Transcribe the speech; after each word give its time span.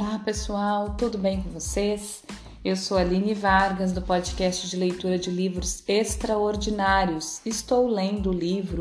Olá 0.00 0.18
pessoal, 0.18 0.94
tudo 0.96 1.18
bem 1.18 1.42
com 1.42 1.50
vocês? 1.50 2.22
Eu 2.64 2.74
sou 2.74 2.96
Aline 2.96 3.34
Vargas 3.34 3.92
do 3.92 4.00
podcast 4.00 4.66
de 4.66 4.74
leitura 4.74 5.18
de 5.18 5.30
livros 5.30 5.84
extraordinários. 5.86 7.42
Estou 7.44 7.86
lendo 7.86 8.30
o 8.30 8.32
livro 8.32 8.80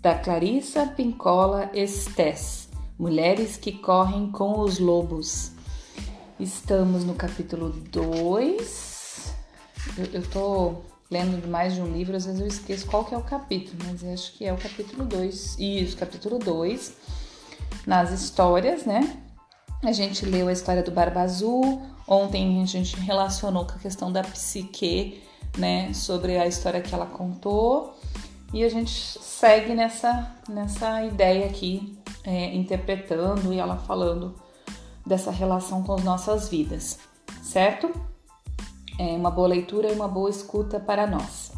da 0.00 0.14
Clarissa 0.14 0.86
Pincola 0.86 1.68
Estes, 1.74 2.70
Mulheres 2.98 3.58
que 3.58 3.72
Correm 3.72 4.30
com 4.30 4.58
os 4.60 4.78
Lobos. 4.78 5.52
Estamos 6.40 7.04
no 7.04 7.14
capítulo 7.14 7.68
2. 7.68 9.34
Eu, 10.14 10.20
estou 10.22 10.82
lendo 11.10 11.46
mais 11.46 11.74
de 11.74 11.82
um 11.82 11.92
livro, 11.92 12.16
às 12.16 12.24
vezes 12.24 12.40
eu 12.40 12.46
esqueço 12.46 12.86
qual 12.86 13.04
que 13.04 13.14
é 13.14 13.18
o 13.18 13.22
capítulo, 13.22 13.76
mas 13.84 14.02
acho 14.02 14.32
que 14.32 14.46
é 14.46 14.52
o 14.52 14.56
capítulo 14.56 15.04
2. 15.04 15.58
Isso, 15.58 15.94
capítulo 15.94 16.38
2. 16.38 16.94
Nas 17.86 18.10
histórias, 18.12 18.86
né? 18.86 19.23
A 19.84 19.92
gente 19.92 20.24
leu 20.24 20.48
a 20.48 20.52
história 20.52 20.82
do 20.82 20.90
Barba 20.90 21.20
Azul, 21.20 21.82
ontem 22.08 22.62
a 22.62 22.64
gente 22.64 22.96
relacionou 22.96 23.66
com 23.66 23.72
a 23.72 23.78
questão 23.78 24.10
da 24.10 24.22
psique, 24.22 25.22
né, 25.58 25.92
sobre 25.92 26.38
a 26.38 26.46
história 26.46 26.80
que 26.80 26.94
ela 26.94 27.04
contou, 27.04 27.94
e 28.50 28.64
a 28.64 28.68
gente 28.70 28.90
segue 28.90 29.74
nessa, 29.74 30.34
nessa 30.48 31.04
ideia 31.04 31.44
aqui, 31.44 31.98
é, 32.24 32.54
interpretando 32.54 33.52
e 33.52 33.58
ela 33.58 33.76
falando 33.76 34.34
dessa 35.04 35.30
relação 35.30 35.82
com 35.82 35.92
as 35.92 36.02
nossas 36.02 36.48
vidas, 36.48 36.98
certo? 37.42 37.92
É 38.98 39.14
uma 39.14 39.30
boa 39.30 39.48
leitura 39.48 39.92
e 39.92 39.94
uma 39.94 40.08
boa 40.08 40.30
escuta 40.30 40.80
para 40.80 41.06
nós. 41.06 41.52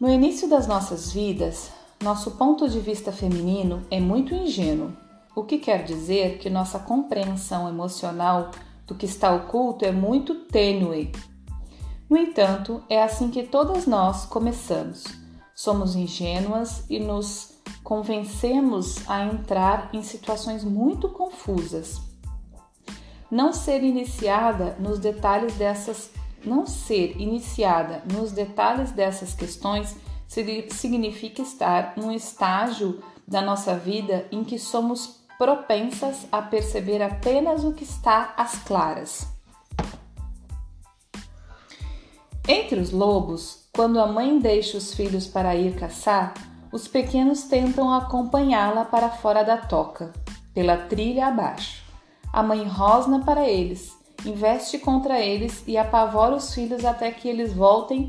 No 0.00 0.10
início 0.10 0.48
das 0.48 0.66
nossas 0.66 1.12
vidas, 1.12 1.70
nosso 2.02 2.32
ponto 2.32 2.68
de 2.68 2.80
vista 2.80 3.12
feminino 3.12 3.86
é 3.92 4.00
muito 4.00 4.34
ingênuo 4.34 5.03
o 5.34 5.44
que 5.44 5.58
quer 5.58 5.84
dizer 5.84 6.38
que 6.38 6.48
nossa 6.48 6.78
compreensão 6.78 7.68
emocional 7.68 8.50
do 8.86 8.94
que 8.94 9.06
está 9.06 9.34
oculto 9.34 9.84
é 9.84 9.90
muito 9.90 10.34
tênue. 10.46 11.12
No 12.08 12.16
entanto, 12.16 12.82
é 12.88 13.02
assim 13.02 13.30
que 13.30 13.42
todas 13.42 13.86
nós 13.86 14.26
começamos. 14.26 15.04
Somos 15.54 15.96
ingênuas 15.96 16.84
e 16.88 16.98
nos 16.98 17.54
convencemos 17.82 19.08
a 19.08 19.24
entrar 19.24 19.90
em 19.92 20.02
situações 20.02 20.62
muito 20.64 21.08
confusas. 21.08 22.00
Não 23.30 23.52
ser 23.52 23.82
iniciada 23.82 24.76
nos 24.78 24.98
detalhes 24.98 25.54
dessas 25.54 26.10
não 26.44 26.66
ser 26.66 27.18
iniciada 27.18 28.02
nos 28.12 28.30
detalhes 28.30 28.92
dessas 28.92 29.32
questões 29.32 29.96
significa 30.28 31.40
estar 31.40 31.94
num 31.96 32.12
estágio 32.12 33.02
da 33.26 33.40
nossa 33.40 33.74
vida 33.76 34.26
em 34.30 34.44
que 34.44 34.58
somos 34.58 35.23
propensas 35.44 36.26
a 36.32 36.40
perceber 36.40 37.02
apenas 37.02 37.64
o 37.64 37.74
que 37.74 37.84
está 37.84 38.32
às 38.34 38.54
claras. 38.60 39.28
Entre 42.48 42.80
os 42.80 42.90
lobos, 42.90 43.68
quando 43.76 44.00
a 44.00 44.06
mãe 44.06 44.38
deixa 44.38 44.78
os 44.78 44.94
filhos 44.94 45.26
para 45.26 45.54
ir 45.54 45.76
caçar, 45.76 46.32
os 46.72 46.88
pequenos 46.88 47.42
tentam 47.42 47.92
acompanhá-la 47.92 48.86
para 48.86 49.10
fora 49.10 49.42
da 49.42 49.58
toca, 49.58 50.14
pela 50.54 50.78
trilha 50.78 51.26
abaixo. 51.26 51.84
A 52.32 52.42
mãe 52.42 52.66
rosna 52.66 53.22
para 53.22 53.46
eles, 53.46 53.94
investe 54.24 54.78
contra 54.78 55.20
eles 55.20 55.62
e 55.66 55.76
apavora 55.76 56.36
os 56.36 56.54
filhos 56.54 56.86
até 56.86 57.10
que 57.10 57.28
eles 57.28 57.52
voltem 57.52 58.08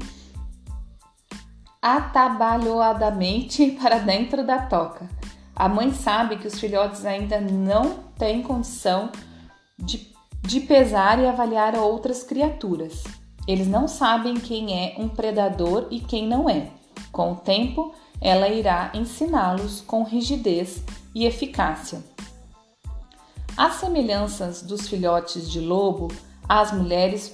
atabalhoadamente 1.81 3.72
para 3.83 3.97
dentro 3.97 4.45
da 4.45 4.59
toca. 4.67 5.09
A 5.56 5.70
mãe 5.70 5.94
sabe 5.94 6.36
que 6.36 6.48
os 6.48 6.59
filhotes 6.59 7.06
ainda 7.06 7.40
não 7.40 8.00
têm 8.18 8.44
condição 8.44 9.09
de, 9.79 10.13
de 10.41 10.59
pesar 10.59 11.18
e 11.18 11.25
avaliar 11.25 11.78
outras 11.78 12.24
criaturas. 12.24 13.06
Eles 13.47 13.66
não 13.66 13.88
sabem 13.88 14.34
quem 14.34 14.78
é 14.78 14.96
um 15.00 15.07
predador 15.07 15.88
e 15.90 16.02
quem 16.02 16.28
não 16.28 16.50
é. 16.50 16.72
Com 17.09 17.31
o 17.31 17.35
tempo, 17.38 17.94
ela 18.19 18.50
irá 18.50 18.91
ensiná-los 18.94 19.79
com 19.79 20.03
rigidez 20.03 20.84
e 21.13 21.25
eficácia. 21.25 22.03
As 23.56 23.75
semelhanças 23.75 24.62
dos 24.62 24.90
filhotes 24.90 25.50
de 25.50 25.62
lobo 25.62 26.12
às 26.50 26.74
mulheres, 26.74 27.34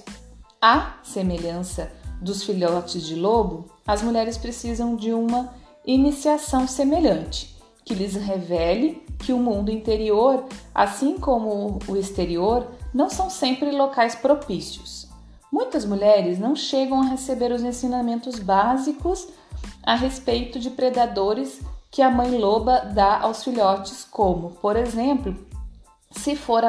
a 0.60 0.94
semelhança 1.02 1.90
dos 2.20 2.44
filhotes 2.44 3.04
de 3.04 3.16
lobo, 3.16 3.68
as 3.84 4.00
mulheres 4.00 4.38
precisam 4.38 4.94
de 4.94 5.12
uma 5.12 5.52
iniciação 5.84 6.68
semelhante 6.68 7.52
que 7.84 7.94
lhes 7.94 8.14
revele 8.14 9.02
que 9.18 9.32
o 9.32 9.38
mundo 9.38 9.70
interior, 9.70 10.44
assim 10.74 11.18
como 11.18 11.78
o 11.88 11.96
exterior, 11.96 12.66
não 12.92 13.08
são 13.08 13.30
sempre 13.30 13.70
locais 13.70 14.14
propícios. 14.14 15.08
Muitas 15.50 15.84
mulheres 15.84 16.38
não 16.38 16.56
chegam 16.56 17.00
a 17.02 17.06
receber 17.06 17.52
os 17.52 17.62
ensinamentos 17.62 18.38
básicos 18.38 19.28
a 19.82 19.94
respeito 19.94 20.58
de 20.58 20.70
predadores 20.70 21.60
que 21.90 22.00
a 22.00 22.10
mãe 22.10 22.38
loba 22.38 22.80
dá 22.94 23.20
aos 23.20 23.44
filhotes, 23.44 24.06
como, 24.10 24.52
por 24.52 24.76
exemplo, 24.76 25.36
se 26.10 26.34
for 26.36 26.62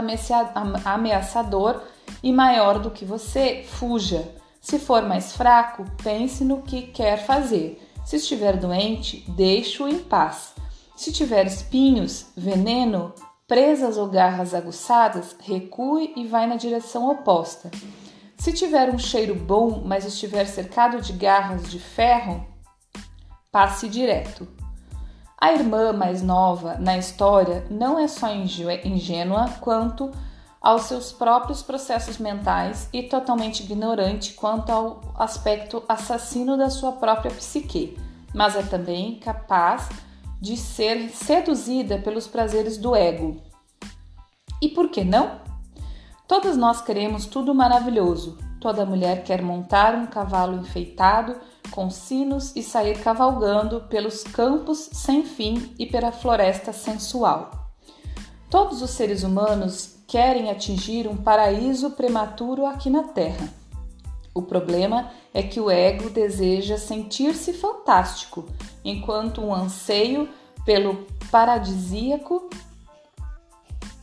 ameaçador 0.86 1.82
e 2.22 2.32
maior 2.32 2.80
do 2.80 2.92
que 2.92 3.06
você, 3.06 3.66
fuja. 3.68 4.28
Se 4.60 4.80
for 4.80 5.04
mais 5.04 5.34
fraco, 5.34 5.86
pense 6.04 6.44
no 6.44 6.62
que 6.62 6.84
quer 6.84 7.26
fazer. 7.26 7.82
Se 8.06 8.18
estiver 8.18 8.58
doente, 8.58 9.24
deixe-o 9.30 9.88
em 9.88 10.00
paz. 10.00 10.54
Se 10.96 11.12
tiver 11.12 11.46
espinhos, 11.46 12.28
veneno, 12.36 13.14
presas 13.48 13.98
ou 13.98 14.08
garras 14.08 14.54
aguçadas, 14.54 15.36
recue 15.40 16.14
e 16.16 16.26
vai 16.28 16.48
na 16.48 16.56
direção 16.56 17.10
oposta. 17.10 17.72
Se 18.38 18.54
tiver 18.54 18.94
um 18.94 19.00
cheiro 19.00 19.36
bom, 19.36 19.84
mas 19.86 20.06
estiver 20.06 20.46
cercado 20.46 21.02
de 21.02 21.14
garras 21.14 21.70
de 21.70 21.80
ferro, 21.80 22.46
passe 23.52 23.88
direto. 23.88 24.48
A 25.40 25.52
irmã 25.52 25.92
mais 25.92 26.22
nova 26.22 26.76
na 26.76 26.98
história 26.98 27.66
não 27.70 28.00
é 28.00 28.08
só 28.08 28.28
ingênua 28.34 29.50
quanto 29.60 30.12
aos 30.62 30.84
seus 30.84 31.12
próprios 31.12 31.62
processos 31.62 32.18
mentais 32.18 32.88
e 32.94 33.04
totalmente 33.04 33.62
ignorante 33.64 34.34
quanto 34.34 34.72
ao 34.72 35.02
aspecto 35.16 35.84
assassino 35.90 36.56
da 36.56 36.70
sua 36.70 36.94
própria 36.94 37.32
psique, 37.32 37.98
mas 38.34 38.56
é 38.56 38.64
também 38.64 39.20
capaz 39.20 39.90
de 39.90 40.13
ser 40.58 41.10
seduzida 41.10 41.98
pelos 41.98 42.28
prazeres 42.28 42.78
do 42.78 42.94
ego. 42.94 43.42
E 44.62 44.68
por 44.70 44.90
que 44.90 45.04
não? 45.04 45.42
Todas 46.28 46.58
nós 46.58 46.82
queremos 46.82 47.26
tudo 47.26 47.56
maravilhoso. 47.56 48.38
Toda 48.60 48.86
mulher 48.86 49.24
quer 49.24 49.42
montar 49.42 49.96
um 49.96 50.06
cavalo 50.06 50.58
enfeitado 50.58 51.36
com 51.72 51.90
sinos 51.90 52.56
e 52.56 52.62
sair 52.62 53.00
cavalgando 53.02 53.82
pelos 53.82 54.24
campos 54.24 54.90
sem 54.94 55.24
fim 55.24 55.74
e 55.80 55.86
pela 55.86 56.12
floresta 56.12 56.72
sensual. 56.72 57.52
Todos 58.50 58.82
os 58.82 58.92
seres 58.92 59.24
humanos 59.24 59.98
querem 60.08 60.52
atingir 60.52 61.08
um 61.08 61.18
paraíso 61.18 61.92
prematuro 61.92 62.66
aqui 62.66 62.90
na 62.90 63.04
Terra. 63.04 63.63
O 64.34 64.42
problema 64.42 65.12
é 65.34 65.44
que 65.44 65.60
o 65.60 65.70
ego 65.70 66.10
deseja 66.10 66.78
sentir-se 66.78 67.54
fantástico, 67.54 68.46
enquanto 68.84 69.42
um 69.42 69.54
anseio 69.54 70.30
pelo 70.66 71.06
paradisíaco 71.32 72.50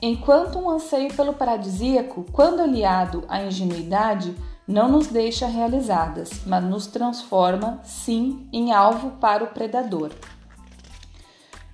Enquanto 0.02 0.58
um 0.58 0.70
anseio 0.70 1.12
pelo 1.12 1.34
paradisíaco, 1.34 2.24
quando 2.32 2.62
aliado 2.62 3.22
à 3.28 3.42
ingenuidade, 3.42 4.34
não 4.66 4.88
nos 4.88 5.08
deixa 5.08 5.46
realizadas, 5.46 6.30
mas 6.46 6.64
nos 6.64 6.86
transforma, 6.86 7.80
sim, 7.84 8.48
em 8.50 8.72
alvo 8.72 9.10
para 9.20 9.44
o 9.44 9.48
predador. 9.48 10.10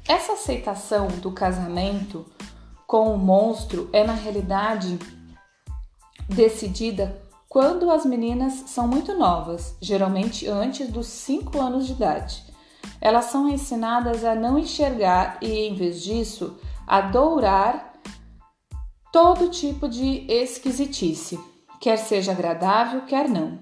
Essa 0.08 0.32
aceitação 0.32 1.06
do 1.06 1.30
casamento 1.30 2.26
com 2.84 3.14
o 3.14 3.18
monstro 3.18 3.88
é, 3.92 4.02
na 4.02 4.14
realidade, 4.14 4.98
decidida 6.28 7.22
quando 7.48 7.90
as 7.90 8.04
meninas 8.04 8.64
são 8.66 8.88
muito 8.88 9.14
novas, 9.14 9.76
geralmente 9.80 10.46
antes 10.46 10.88
dos 10.88 11.06
5 11.06 11.58
anos 11.60 11.86
de 11.86 11.92
idade. 11.92 12.44
Elas 13.00 13.26
são 13.26 13.48
ensinadas 13.48 14.24
a 14.24 14.34
não 14.34 14.58
enxergar 14.58 15.38
e, 15.40 15.66
em 15.66 15.74
vez 15.74 16.02
disso, 16.02 16.58
a 16.86 17.00
dourar 17.00 17.94
todo 19.12 19.48
tipo 19.48 19.88
de 19.88 20.26
esquisitice, 20.28 21.38
quer 21.80 21.96
seja 21.96 22.32
agradável, 22.32 23.02
quer 23.02 23.28
não. 23.28 23.58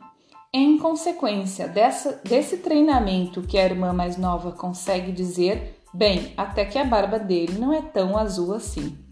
Em 0.53 0.79
consequência 0.79 1.69
dessa, 1.69 2.21
desse 2.25 2.59
treinamento 2.59 3.43
que 3.43 3.59
a 3.59 3.65
irmã 3.65 3.93
mais 3.93 4.17
nova 4.17 4.53
consegue 4.53 5.13
dizer, 5.13 5.81
bem, 5.93 6.33
até 6.37 6.65
que 6.65 6.79
a 6.79 6.85
barba 6.85 7.19
dele 7.19 7.59
não 7.59 7.73
é 7.73 7.83
tão 7.83 8.17
azul 8.17 8.55
assim. 8.55 9.04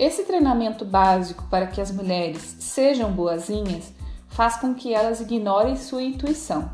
Esse 0.00 0.24
treinamento 0.24 0.82
básico 0.82 1.44
para 1.50 1.66
que 1.66 1.78
as 1.78 1.92
mulheres 1.92 2.56
sejam 2.58 3.12
boazinhas 3.12 3.92
faz 4.30 4.56
com 4.56 4.74
que 4.74 4.94
elas 4.94 5.20
ignorem 5.20 5.76
sua 5.76 6.02
intuição. 6.02 6.70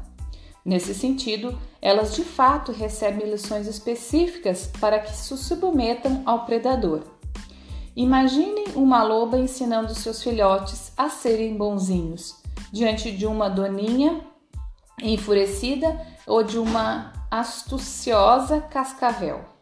Nesse 0.64 0.94
sentido, 0.94 1.58
elas 1.82 2.14
de 2.14 2.23
fato 2.23 2.70
recebem 2.70 3.28
lições 3.28 3.67
específicas 3.67 4.70
para 4.78 5.00
que 5.00 5.11
se 5.11 5.37
submetam 5.37 6.23
ao 6.25 6.46
predador. 6.46 7.02
Imaginem 7.96 8.67
uma 8.76 9.02
loba 9.02 9.37
ensinando 9.37 9.93
seus 9.93 10.23
filhotes 10.23 10.93
a 10.96 11.08
serem 11.08 11.56
bonzinhos 11.56 12.40
diante 12.70 13.11
de 13.11 13.26
uma 13.26 13.49
doninha 13.49 14.20
enfurecida 15.02 16.00
ou 16.28 16.44
de 16.44 16.61
uma 16.61 17.12
astuciosa 17.28 18.61
cascavel. 18.61 19.56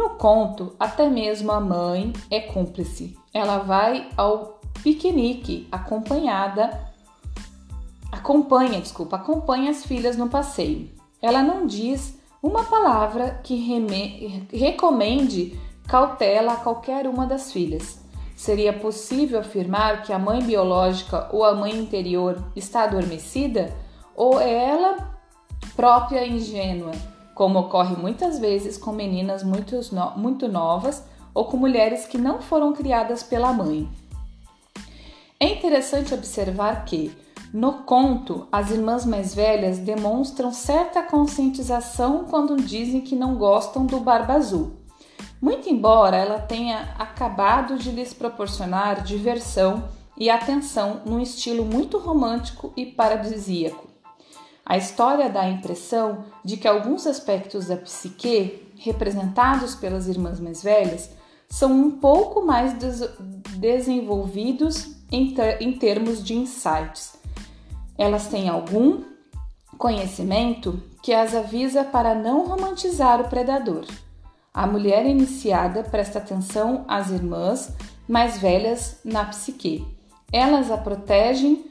No 0.00 0.08
conto, 0.16 0.74
até 0.80 1.10
mesmo 1.10 1.52
a 1.52 1.60
mãe 1.60 2.14
é 2.30 2.40
cúmplice. 2.40 3.18
Ela 3.34 3.58
vai 3.58 4.08
ao 4.16 4.58
piquenique 4.82 5.68
acompanhada 5.70 6.90
acompanha, 8.10 8.80
desculpa, 8.80 9.16
acompanha 9.16 9.70
as 9.70 9.84
filhas 9.84 10.16
no 10.16 10.30
passeio. 10.30 10.90
Ela 11.20 11.42
não 11.42 11.66
diz 11.66 12.18
uma 12.42 12.64
palavra 12.64 13.42
que 13.44 13.56
reme, 13.56 14.48
recomende 14.50 15.60
cautela 15.86 16.54
a 16.54 16.56
qualquer 16.56 17.06
uma 17.06 17.26
das 17.26 17.52
filhas. 17.52 18.00
Seria 18.34 18.72
possível 18.72 19.40
afirmar 19.40 20.02
que 20.02 20.14
a 20.14 20.18
mãe 20.18 20.42
biológica 20.42 21.28
ou 21.30 21.44
a 21.44 21.54
mãe 21.54 21.76
interior 21.76 22.42
está 22.56 22.84
adormecida? 22.84 23.70
Ou 24.16 24.40
é 24.40 24.50
ela 24.50 25.10
própria 25.76 26.26
ingênua, 26.26 26.92
como 27.40 27.58
ocorre 27.58 27.96
muitas 27.96 28.38
vezes 28.38 28.76
com 28.76 28.92
meninas 28.92 29.42
muito, 29.42 29.80
no, 29.94 30.10
muito 30.10 30.46
novas 30.46 31.02
ou 31.32 31.46
com 31.46 31.56
mulheres 31.56 32.04
que 32.04 32.18
não 32.18 32.42
foram 32.42 32.74
criadas 32.74 33.22
pela 33.22 33.50
mãe? 33.50 33.88
É 35.40 35.46
interessante 35.46 36.12
observar 36.12 36.84
que, 36.84 37.10
no 37.50 37.84
conto, 37.84 38.46
as 38.52 38.70
irmãs 38.70 39.06
mais 39.06 39.34
velhas 39.34 39.78
demonstram 39.78 40.52
certa 40.52 41.02
conscientização 41.02 42.26
quando 42.28 42.58
dizem 42.58 43.00
que 43.00 43.16
não 43.16 43.36
gostam 43.36 43.86
do 43.86 44.00
Barba 44.00 44.34
Azul. 44.34 44.72
Muito 45.40 45.70
embora 45.70 46.18
ela 46.18 46.40
tenha 46.40 46.94
acabado 46.98 47.78
de 47.78 47.90
lhes 47.90 48.12
proporcionar 48.12 49.02
diversão 49.02 49.84
e 50.14 50.28
atenção 50.28 51.00
num 51.06 51.18
estilo 51.18 51.64
muito 51.64 51.96
romântico 51.96 52.70
e 52.76 52.84
paradisíaco. 52.84 53.89
A 54.70 54.76
história 54.76 55.28
dá 55.28 55.40
a 55.40 55.50
impressão 55.50 56.26
de 56.44 56.56
que 56.56 56.68
alguns 56.68 57.04
aspectos 57.04 57.66
da 57.66 57.76
psique, 57.76 58.72
representados 58.78 59.74
pelas 59.74 60.06
irmãs 60.06 60.38
mais 60.38 60.62
velhas, 60.62 61.10
são 61.48 61.72
um 61.72 61.90
pouco 61.90 62.40
mais 62.46 62.78
des 62.78 63.00
desenvolvidos 63.56 64.94
em, 65.10 65.34
ter 65.34 65.60
em 65.60 65.72
termos 65.72 66.22
de 66.22 66.34
insights 66.34 67.18
elas 68.00 68.28
têm 68.28 68.48
algum 68.48 69.02
conhecimento 69.76 70.82
que 71.02 71.12
as 71.12 71.34
avisa 71.34 71.84
para 71.84 72.14
não 72.14 72.46
romantizar 72.46 73.20
o 73.20 73.28
predador. 73.28 73.84
A 74.54 74.66
mulher 74.66 75.04
iniciada 75.04 75.82
presta 75.82 76.18
atenção 76.18 76.86
às 76.88 77.10
irmãs 77.10 77.76
mais 78.08 78.38
velhas 78.38 79.00
na 79.04 79.26
psique. 79.26 79.86
Elas 80.32 80.70
a 80.70 80.78
protegem 80.78 81.66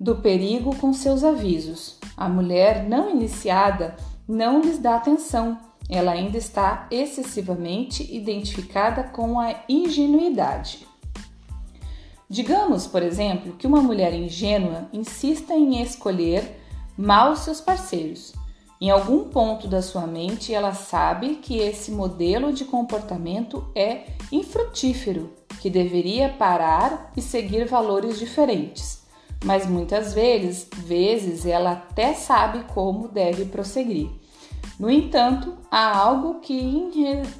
do 0.00 0.16
perigo 0.16 0.74
com 0.76 0.94
seus 0.94 1.22
avisos. 1.22 1.98
A 2.16 2.26
mulher 2.26 2.88
não 2.88 3.10
iniciada 3.10 3.96
não 4.26 4.62
lhes 4.62 4.78
dá 4.78 4.96
atenção. 4.96 5.58
Ela 5.90 6.12
ainda 6.12 6.38
está 6.38 6.86
excessivamente 6.90 8.02
identificada 8.14 9.02
com 9.04 9.38
a 9.38 9.54
ingenuidade. 9.68 10.86
Digamos, 12.28 12.86
por 12.86 13.02
exemplo, 13.02 13.54
que 13.58 13.66
uma 13.66 13.82
mulher 13.82 14.14
ingênua 14.14 14.88
insista 14.92 15.52
em 15.52 15.82
escolher 15.82 16.62
mal 16.96 17.36
seus 17.36 17.60
parceiros. 17.60 18.32
Em 18.80 18.88
algum 18.88 19.24
ponto 19.24 19.68
da 19.68 19.82
sua 19.82 20.06
mente, 20.06 20.54
ela 20.54 20.72
sabe 20.72 21.34
que 21.36 21.58
esse 21.58 21.90
modelo 21.90 22.52
de 22.52 22.64
comportamento 22.64 23.68
é 23.74 24.06
infrutífero, 24.32 25.34
que 25.60 25.68
deveria 25.68 26.30
parar 26.30 27.12
e 27.16 27.20
seguir 27.20 27.66
valores 27.66 28.18
diferentes. 28.18 28.99
Mas 29.44 29.66
muitas 29.66 30.12
vezes, 30.12 30.68
vezes 30.76 31.46
ela 31.46 31.72
até 31.72 32.14
sabe 32.14 32.64
como 32.74 33.08
deve 33.08 33.46
prosseguir. 33.46 34.10
No 34.78 34.90
entanto, 34.90 35.56
há 35.70 35.96
algo 35.96 36.40
que 36.40 36.54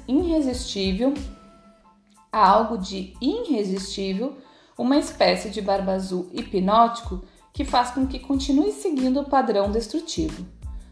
irresistível, 0.07 1.13
há 2.31 2.47
algo 2.47 2.77
de 2.77 3.13
irresistível 3.21 4.37
uma 4.77 4.97
espécie 4.97 5.49
de 5.49 5.61
barba 5.61 5.93
azul 5.93 6.29
hipnótico 6.33 7.21
que 7.53 7.65
faz 7.65 7.91
com 7.91 8.07
que 8.07 8.19
continue 8.19 8.71
seguindo 8.71 9.19
o 9.19 9.29
padrão 9.29 9.71
destrutivo. 9.71 10.45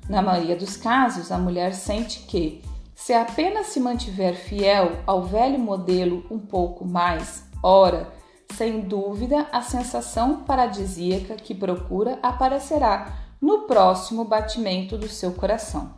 Na 0.07 0.21
maioria 0.21 0.55
dos 0.55 0.75
casos, 0.75 1.31
a 1.31 1.37
mulher 1.37 1.73
sente 1.73 2.21
que, 2.21 2.61
se 2.95 3.13
apenas 3.13 3.67
se 3.67 3.79
mantiver 3.79 4.35
fiel 4.35 4.97
ao 5.07 5.23
velho 5.23 5.57
modelo 5.57 6.25
um 6.29 6.37
pouco 6.37 6.85
mais, 6.85 7.45
ora, 7.63 8.11
sem 8.59 8.81
dúvida, 8.81 9.47
a 9.53 9.61
sensação 9.61 10.43
paradisíaca 10.43 11.35
que 11.35 11.55
procura 11.55 12.19
aparecerá 12.21 13.17
no 13.39 13.59
próximo 13.59 14.25
batimento 14.25 14.97
do 14.97 15.07
seu 15.07 15.31
coração. 15.31 15.93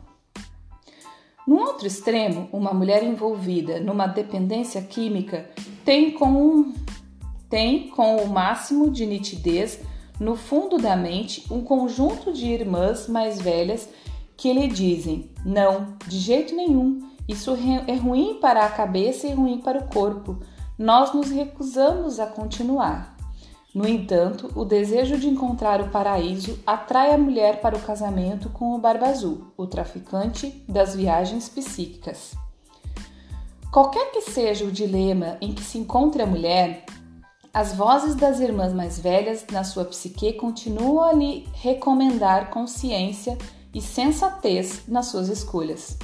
No 1.44 1.58
outro 1.58 1.88
extremo, 1.88 2.48
uma 2.52 2.72
mulher 2.72 3.02
envolvida 3.02 3.80
numa 3.80 4.06
dependência 4.06 4.80
química 4.80 5.50
tem 5.84 6.12
como 6.12 6.72
tem 7.50 7.88
com 7.88 8.18
o 8.18 8.28
máximo 8.28 8.92
de 8.92 9.06
nitidez 9.06 9.80
no 10.20 10.36
fundo 10.36 10.78
da 10.78 10.94
mente 10.94 11.44
um 11.50 11.64
conjunto 11.64 12.32
de 12.32 12.46
irmãs 12.46 13.08
mais 13.08 13.40
velhas 13.42 13.88
que 14.36 14.52
lhe 14.52 14.68
dizem: 14.68 15.32
não, 15.44 15.96
de 16.06 16.16
jeito 16.16 16.54
nenhum, 16.54 17.10
isso 17.28 17.58
é 17.88 17.94
ruim 17.96 18.38
para 18.40 18.64
a 18.64 18.70
cabeça 18.70 19.26
e 19.26 19.32
ruim 19.32 19.58
para 19.58 19.80
o 19.80 19.88
corpo. 19.88 20.38
Nós 20.78 21.12
nos 21.12 21.30
recusamos 21.30 22.18
a 22.18 22.26
continuar. 22.26 23.16
No 23.74 23.86
entanto, 23.86 24.50
o 24.54 24.64
desejo 24.64 25.18
de 25.18 25.28
encontrar 25.28 25.80
o 25.80 25.88
paraíso 25.88 26.58
atrai 26.66 27.14
a 27.14 27.18
mulher 27.18 27.60
para 27.60 27.76
o 27.76 27.80
casamento 27.80 28.50
com 28.50 28.74
o 28.74 28.78
Barba 28.78 29.06
Azul, 29.06 29.52
o 29.56 29.66
traficante 29.66 30.64
das 30.68 30.94
viagens 30.94 31.48
psíquicas. 31.48 32.34
Qualquer 33.72 34.12
que 34.12 34.20
seja 34.20 34.66
o 34.66 34.70
dilema 34.70 35.38
em 35.40 35.54
que 35.54 35.62
se 35.62 35.78
encontre 35.78 36.20
a 36.22 36.26
mulher, 36.26 36.84
as 37.54 37.74
vozes 37.74 38.14
das 38.14 38.40
irmãs 38.40 38.72
mais 38.72 38.98
velhas 38.98 39.46
na 39.50 39.64
sua 39.64 39.84
psique 39.84 40.34
continuam 40.34 41.04
a 41.04 41.12
lhe 41.12 41.46
recomendar 41.54 42.50
consciência 42.50 43.36
e 43.74 43.80
sensatez 43.80 44.82
nas 44.86 45.06
suas 45.06 45.28
escolhas. 45.28 45.98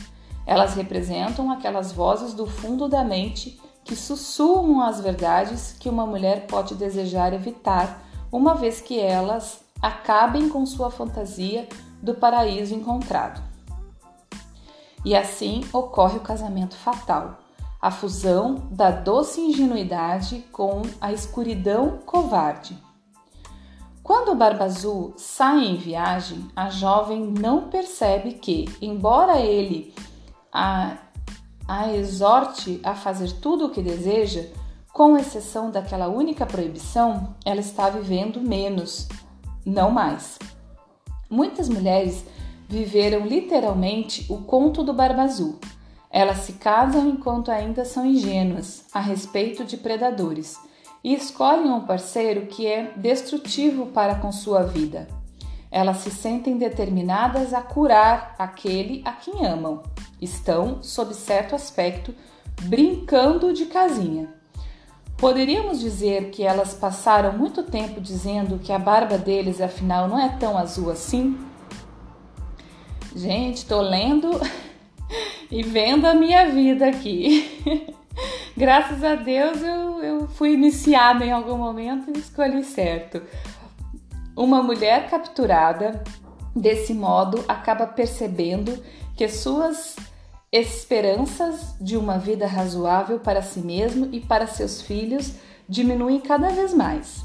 Elas 0.47 0.75
representam 0.75 1.51
aquelas 1.51 1.93
vozes 1.93 2.33
do 2.33 2.47
fundo 2.47 2.89
da 2.89 3.05
mente 3.05 3.61
que 3.89 3.97
sussurram 3.97 4.83
as 4.83 5.01
verdades 5.01 5.75
que 5.81 5.89
uma 5.89 6.07
mulher 6.07 6.47
pode 6.47 6.75
desejar 6.75 7.33
evitar, 7.33 8.05
uma 8.31 8.55
vez 8.55 8.83
que 8.83 9.01
elas 9.01 9.65
acabem 9.81 10.51
com 10.51 10.67
sua 10.67 10.91
fantasia 10.91 11.67
do 12.03 12.15
paraíso 12.15 12.75
encontrado. 12.75 13.43
E 15.03 15.17
assim 15.17 15.65
ocorre 15.73 16.19
o 16.19 16.23
casamento 16.23 16.77
fatal 16.77 17.39
a 17.81 17.91
fusão 17.91 18.57
da 18.71 18.91
doce 18.91 19.41
ingenuidade 19.41 20.45
com 20.53 20.83
a 21.01 21.13
escuridão 21.13 21.99
covarde. 22.05 22.77
Quando 24.03 24.33
o 24.33 24.35
Barba 24.35 24.65
Azul 24.65 25.15
sai 25.17 25.65
em 25.65 25.77
viagem, 25.77 26.51
a 26.57 26.69
jovem 26.69 27.25
não 27.25 27.69
percebe 27.69 28.33
que, 28.33 28.65
embora 28.83 29.39
ele 29.39 29.95
a, 30.53 30.97
a 31.69 31.93
exorte 31.93 32.81
a 32.83 32.95
fazer 32.95 33.33
tudo 33.35 33.67
o 33.67 33.71
que 33.71 33.83
deseja, 33.83 34.47
com 34.93 35.17
exceção 35.17 35.71
daquela 35.71 36.09
única 36.09 36.45
proibição, 36.45 37.37
ela 37.45 37.61
está 37.61 37.91
vivendo 37.91 38.41
menos, 38.41 39.07
não 39.65 39.91
mais. 39.91 40.39
Muitas 41.31 41.69
mulheres 41.69 42.25
viveram 42.67 43.27
literalmente 43.27 44.27
o 44.29 44.39
conto 44.39 44.83
do 44.83 44.93
Barba 44.95 45.23
Azul 45.23 45.61
elas 46.11 46.39
se 46.39 46.55
casam 46.55 47.09
enquanto 47.09 47.51
ainda 47.51 47.85
são 47.85 48.07
ingênuas 48.07 48.85
a 48.93 49.01
respeito 49.01 49.65
de 49.65 49.77
predadores 49.77 50.59
e 51.05 51.15
escolhem 51.15 51.71
um 51.71 51.83
parceiro 51.83 52.47
que 52.47 52.67
é 52.67 52.93
destrutivo 52.97 53.87
para 53.87 54.17
com 54.17 54.33
sua 54.33 54.63
vida. 54.63 55.07
Elas 55.71 55.99
se 55.99 56.11
sentem 56.11 56.57
determinadas 56.57 57.53
a 57.53 57.61
curar 57.61 58.35
aquele 58.39 59.03
a 59.05 59.13
quem 59.13 59.45
amam. 59.45 59.83
Estão, 60.21 60.83
sob 60.83 61.15
certo 61.15 61.55
aspecto, 61.55 62.15
brincando 62.63 63.53
de 63.53 63.67
casinha. 63.67 64.29
Poderíamos 65.17 65.81
dizer 65.81 66.31
que 66.31 66.45
elas 66.45 66.75
passaram 66.75 67.37
muito 67.37 67.65
tempo 67.65 68.01
dizendo 68.01 68.59
que 68.59 68.73
a 68.73 68.79
barba 68.79 69.19
deles 69.19 69.61
afinal 69.61 70.07
não 70.09 70.19
é 70.19 70.29
tão 70.39 70.57
azul 70.57 70.91
assim? 70.91 71.37
Gente, 73.17 73.67
tô 73.67 73.81
lendo 73.81 74.31
e 75.51 75.63
vendo 75.63 76.07
a 76.07 76.15
minha 76.15 76.49
vida 76.51 76.87
aqui. 76.87 77.95
Graças 78.57 79.03
a 79.03 79.17
Deus 79.17 79.61
eu, 79.61 80.03
eu 80.03 80.29
fui 80.29 80.53
iniciada 80.53 81.25
em 81.25 81.33
algum 81.33 81.57
momento 81.57 82.13
e 82.15 82.19
escolhi 82.19 82.63
certo. 82.63 83.21
Uma 84.37 84.63
mulher 84.63 85.11
capturada 85.11 86.03
desse 86.55 86.95
modo 86.95 87.45
acaba 87.49 87.87
percebendo 87.89 88.81
que 89.19 89.29
suas 89.29 89.97
esperanças 90.53 91.75
de 91.81 91.97
uma 91.97 92.19
vida 92.19 92.47
razoável 92.47 93.19
para 93.19 93.43
si 93.43 93.59
mesmo 93.59 94.09
e 94.13 94.21
para 94.21 94.47
seus 94.47 94.81
filhos 94.81 95.35
diminuem 95.69 96.21
cada 96.21 96.51
vez 96.51 96.73
mais. 96.73 97.25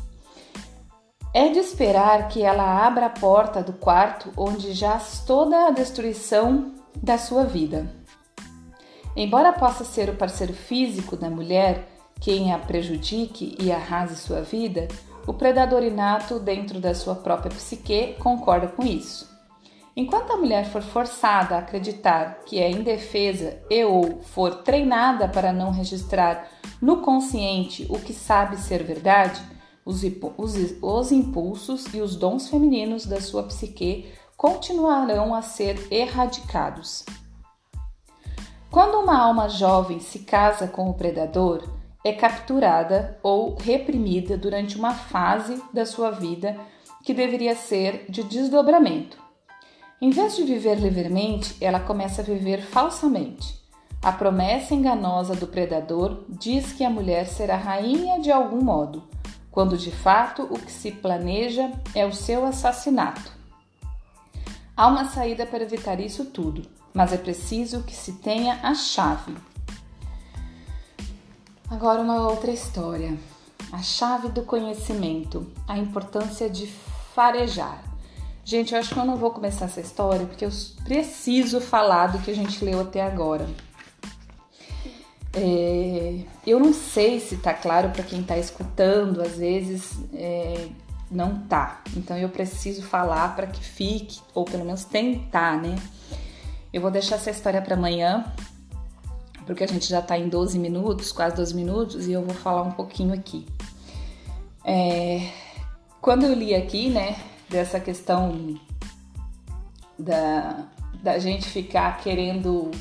É 1.31 1.49
de 1.49 1.59
esperar 1.59 2.29
que 2.29 2.41
ela 2.41 2.83
abra 2.83 3.05
a 3.05 3.11
porta 3.11 3.61
do 3.61 3.73
quarto 3.73 4.33
onde 4.35 4.73
jaz 4.73 5.23
toda 5.25 5.67
a 5.67 5.71
destruição 5.71 6.73
da 6.97 7.19
sua 7.19 7.43
vida. 7.43 7.87
Embora 9.15 9.53
possa 9.53 9.83
ser 9.83 10.09
o 10.09 10.15
parceiro 10.15 10.53
físico 10.53 11.15
da 11.15 11.29
mulher 11.29 11.87
quem 12.19 12.51
a 12.51 12.57
prejudique 12.57 13.55
e 13.59 13.71
arrase 13.71 14.15
sua 14.15 14.41
vida, 14.41 14.87
o 15.27 15.33
predador 15.33 15.83
inato 15.83 16.39
dentro 16.39 16.79
da 16.79 16.95
sua 16.95 17.13
própria 17.13 17.51
psique 17.51 18.15
concorda 18.17 18.67
com 18.67 18.83
isso. 18.83 19.32
Enquanto 19.95 20.33
a 20.33 20.37
mulher 20.37 20.65
for 20.65 20.81
forçada 20.81 21.55
a 21.55 21.59
acreditar 21.59 22.39
que 22.45 22.59
é 22.59 22.69
indefesa 22.69 23.61
e 23.69 23.83
ou 23.85 24.21
for 24.23 24.63
treinada 24.63 25.27
para 25.27 25.53
não 25.53 25.69
registrar 25.69 26.49
no 26.81 26.97
consciente 27.01 27.85
o 27.89 27.99
que 27.99 28.11
sabe 28.11 28.57
ser 28.57 28.83
verdade, 28.83 29.39
os, 29.85 30.01
os, 30.37 30.55
os 30.81 31.11
impulsos 31.11 31.93
e 31.93 32.01
os 32.01 32.15
dons 32.15 32.49
femininos 32.49 33.05
da 33.05 33.21
sua 33.21 33.43
psique 33.43 34.11
continuarão 34.35 35.35
a 35.35 35.43
ser 35.43 35.87
erradicados. 35.91 37.05
Quando 38.71 38.99
uma 38.99 39.15
alma 39.15 39.47
jovem 39.47 39.99
se 39.99 40.19
casa 40.19 40.67
com 40.67 40.89
o 40.89 40.95
predador, 40.95 41.69
é 42.03 42.11
capturada 42.11 43.19
ou 43.21 43.55
reprimida 43.55 44.35
durante 44.35 44.75
uma 44.75 44.93
fase 44.93 45.61
da 45.71 45.85
sua 45.85 46.09
vida 46.09 46.57
que 47.03 47.13
deveria 47.13 47.55
ser 47.55 48.05
de 48.09 48.23
desdobramento. 48.23 49.22
Em 50.03 50.09
vez 50.09 50.35
de 50.35 50.43
viver 50.43 50.75
livremente, 50.81 51.55
ela 51.61 51.79
começa 51.79 52.21
a 52.21 52.25
viver 52.25 52.61
falsamente. 52.61 53.57
A 54.01 54.11
promessa 54.11 54.73
enganosa 54.73 55.33
do 55.33 55.47
predador 55.47 56.25
diz 56.27 56.73
que 56.73 56.83
a 56.83 56.89
mulher 56.89 57.25
será 57.25 57.55
rainha 57.55 58.19
de 58.19 58.29
algum 58.29 58.61
modo, 58.61 59.07
quando 59.49 59.77
de 59.77 59.91
fato 59.91 60.43
o 60.43 60.59
que 60.59 60.69
se 60.69 60.91
planeja 60.91 61.71
é 61.95 62.05
o 62.05 62.11
seu 62.11 62.45
assassinato. 62.45 63.31
Há 64.75 64.87
uma 64.87 65.05
saída 65.05 65.45
para 65.45 65.63
evitar 65.63 66.01
isso 66.01 66.25
tudo, 66.25 66.63
mas 66.93 67.13
é 67.13 67.17
preciso 67.17 67.83
que 67.83 67.95
se 67.95 68.11
tenha 68.11 68.59
a 68.61 68.75
chave. 68.75 69.33
Agora, 71.71 72.01
uma 72.01 72.27
outra 72.27 72.51
história. 72.51 73.17
A 73.71 73.81
chave 73.81 74.27
do 74.27 74.43
conhecimento, 74.43 75.49
a 75.65 75.77
importância 75.77 76.49
de 76.49 76.67
farejar. 77.15 77.92
Gente, 78.45 78.73
eu 78.73 78.79
acho 78.79 78.93
que 78.93 78.99
eu 78.99 79.05
não 79.05 79.15
vou 79.15 79.31
começar 79.31 79.65
essa 79.65 79.79
história 79.79 80.25
porque 80.25 80.45
eu 80.45 80.51
preciso 80.83 81.61
falar 81.61 82.07
do 82.07 82.19
que 82.19 82.29
a 82.29 82.35
gente 82.35 82.63
leu 82.63 82.81
até 82.81 83.01
agora. 83.01 83.47
É, 85.35 86.19
eu 86.45 86.59
não 86.59 86.73
sei 86.73 87.19
se 87.19 87.37
tá 87.37 87.53
claro 87.53 87.89
para 87.89 88.03
quem 88.03 88.21
tá 88.21 88.37
escutando, 88.37 89.21
às 89.21 89.37
vezes 89.37 89.97
é, 90.13 90.67
não 91.09 91.39
tá. 91.39 91.81
Então 91.95 92.17
eu 92.17 92.27
preciso 92.27 92.83
falar 92.83 93.33
para 93.33 93.47
que 93.47 93.63
fique, 93.63 94.19
ou 94.35 94.43
pelo 94.43 94.65
menos 94.65 94.83
tentar, 94.83 95.61
né? 95.61 95.75
Eu 96.71 96.81
vou 96.81 96.91
deixar 96.91 97.15
essa 97.15 97.31
história 97.31 97.61
para 97.61 97.75
amanhã, 97.75 98.25
porque 99.45 99.63
a 99.63 99.67
gente 99.67 99.87
já 99.87 100.01
tá 100.01 100.17
em 100.17 100.27
12 100.27 100.59
minutos, 100.59 101.13
quase 101.13 101.35
12 101.37 101.55
minutos, 101.55 102.07
e 102.07 102.11
eu 102.11 102.23
vou 102.23 102.35
falar 102.35 102.63
um 102.63 102.71
pouquinho 102.71 103.13
aqui. 103.13 103.47
É, 104.65 105.29
quando 106.01 106.25
eu 106.25 106.33
li 106.33 106.53
aqui, 106.53 106.89
né, 106.89 107.15
dessa 107.53 107.79
questão 107.79 108.59
da, 109.97 110.65
da 111.03 111.19
gente 111.19 111.47
ficar 111.47 111.99
querendo 111.99 112.71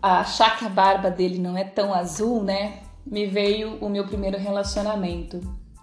achar 0.00 0.58
que 0.58 0.64
a 0.64 0.70
barba 0.70 1.10
dele 1.10 1.38
não 1.38 1.56
é 1.56 1.64
tão 1.64 1.92
azul, 1.92 2.42
né? 2.42 2.80
Me 3.06 3.26
veio 3.26 3.76
o 3.78 3.90
meu 3.90 4.06
primeiro 4.06 4.38
relacionamento. 4.38 5.38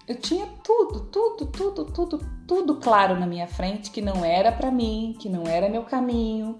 Eu 0.07 0.15
tinha 0.15 0.47
tudo, 0.63 1.01
tudo, 1.01 1.45
tudo, 1.45 1.85
tudo, 1.85 2.25
tudo 2.47 2.75
claro 2.77 3.19
na 3.19 3.27
minha 3.27 3.47
frente 3.47 3.91
que 3.91 4.01
não 4.01 4.25
era 4.25 4.51
para 4.51 4.71
mim, 4.71 5.15
que 5.19 5.29
não 5.29 5.45
era 5.45 5.69
meu 5.69 5.83
caminho, 5.83 6.59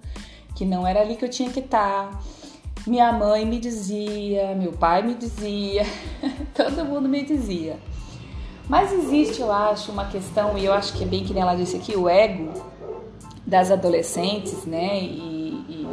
que 0.56 0.64
não 0.64 0.86
era 0.86 1.02
ali 1.02 1.16
que 1.16 1.26
eu 1.26 1.30
tinha 1.30 1.50
que 1.50 1.60
estar. 1.60 2.12
Tá. 2.12 2.20
Minha 2.86 3.12
mãe 3.12 3.46
me 3.46 3.60
dizia, 3.60 4.56
meu 4.56 4.74
pai 4.74 5.02
me 5.02 5.16
dizia, 5.16 5.84
todo 6.54 6.86
mundo 6.86 7.10
me 7.10 7.24
dizia. 7.24 7.80
Mas 8.72 8.94
existe, 8.94 9.42
eu 9.42 9.52
acho, 9.52 9.92
uma 9.92 10.06
questão, 10.06 10.58
e 10.58 10.64
eu 10.64 10.72
acho 10.72 10.94
que 10.94 11.04
é 11.04 11.06
bem 11.06 11.26
que 11.26 11.38
ela 11.38 11.56
disse 11.56 11.76
aqui, 11.76 11.94
o 11.94 12.08
ego 12.08 12.54
das 13.46 13.70
adolescentes, 13.70 14.66
né, 14.66 14.98
e, 14.98 15.66
e 15.68 15.88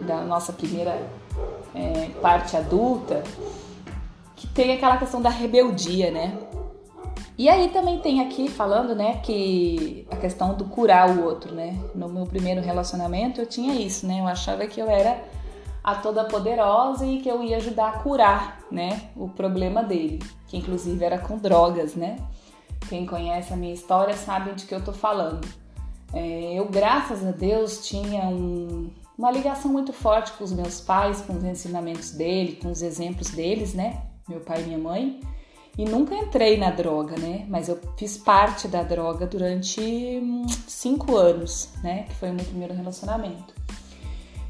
da 0.00 0.22
nossa 0.22 0.50
primeira 0.50 1.06
é, 1.74 2.08
parte 2.22 2.56
adulta, 2.56 3.22
que 4.36 4.46
tem 4.46 4.72
aquela 4.72 4.96
questão 4.96 5.20
da 5.20 5.28
rebeldia, 5.28 6.10
né? 6.10 6.38
E 7.36 7.46
aí 7.46 7.68
também 7.68 7.98
tem 7.98 8.22
aqui 8.22 8.48
falando, 8.48 8.94
né, 8.94 9.20
que 9.22 10.06
a 10.10 10.16
questão 10.16 10.54
do 10.54 10.64
curar 10.64 11.10
o 11.10 11.24
outro, 11.24 11.54
né? 11.54 11.78
No 11.94 12.08
meu 12.08 12.24
primeiro 12.24 12.62
relacionamento 12.62 13.38
eu 13.38 13.46
tinha 13.46 13.74
isso, 13.74 14.06
né? 14.06 14.20
Eu 14.20 14.26
achava 14.26 14.66
que 14.66 14.80
eu 14.80 14.88
era 14.88 15.22
a 15.84 15.94
toda 15.96 16.24
poderosa 16.24 17.04
e 17.04 17.20
que 17.20 17.28
eu 17.28 17.42
ia 17.42 17.58
ajudar 17.58 17.88
a 17.88 17.98
curar, 17.98 18.60
né, 18.72 19.10
o 19.14 19.28
problema 19.28 19.82
dele, 19.82 20.18
que 20.48 20.56
inclusive 20.56 21.04
era 21.04 21.18
com 21.18 21.36
drogas, 21.36 21.94
né? 21.94 22.16
Quem 22.88 23.04
conhece 23.04 23.52
a 23.52 23.56
minha 23.56 23.74
história 23.74 24.14
sabe 24.14 24.52
de 24.52 24.64
que 24.64 24.74
eu 24.74 24.82
tô 24.82 24.92
falando. 24.92 25.46
É, 26.12 26.54
eu, 26.54 26.66
graças 26.66 27.26
a 27.26 27.30
Deus, 27.32 27.86
tinha 27.86 28.24
um, 28.24 28.90
uma 29.16 29.30
ligação 29.30 29.70
muito 29.70 29.92
forte 29.92 30.32
com 30.32 30.44
os 30.44 30.52
meus 30.52 30.80
pais, 30.80 31.20
com 31.20 31.36
os 31.36 31.44
ensinamentos 31.44 32.12
dele, 32.12 32.58
com 32.62 32.70
os 32.70 32.82
exemplos 32.82 33.30
deles, 33.30 33.74
né? 33.74 34.02
Meu 34.28 34.40
pai 34.40 34.62
e 34.62 34.64
minha 34.64 34.78
mãe. 34.78 35.20
E 35.76 35.84
nunca 35.84 36.14
entrei 36.14 36.56
na 36.56 36.70
droga, 36.70 37.16
né? 37.18 37.44
Mas 37.48 37.68
eu 37.68 37.80
fiz 37.96 38.16
parte 38.16 38.68
da 38.68 38.82
droga 38.82 39.26
durante 39.26 39.80
hum, 39.80 40.46
cinco 40.68 41.16
anos, 41.16 41.70
né? 41.82 42.04
Que 42.04 42.14
foi 42.14 42.30
o 42.30 42.34
meu 42.34 42.44
primeiro 42.44 42.74
relacionamento. 42.74 43.54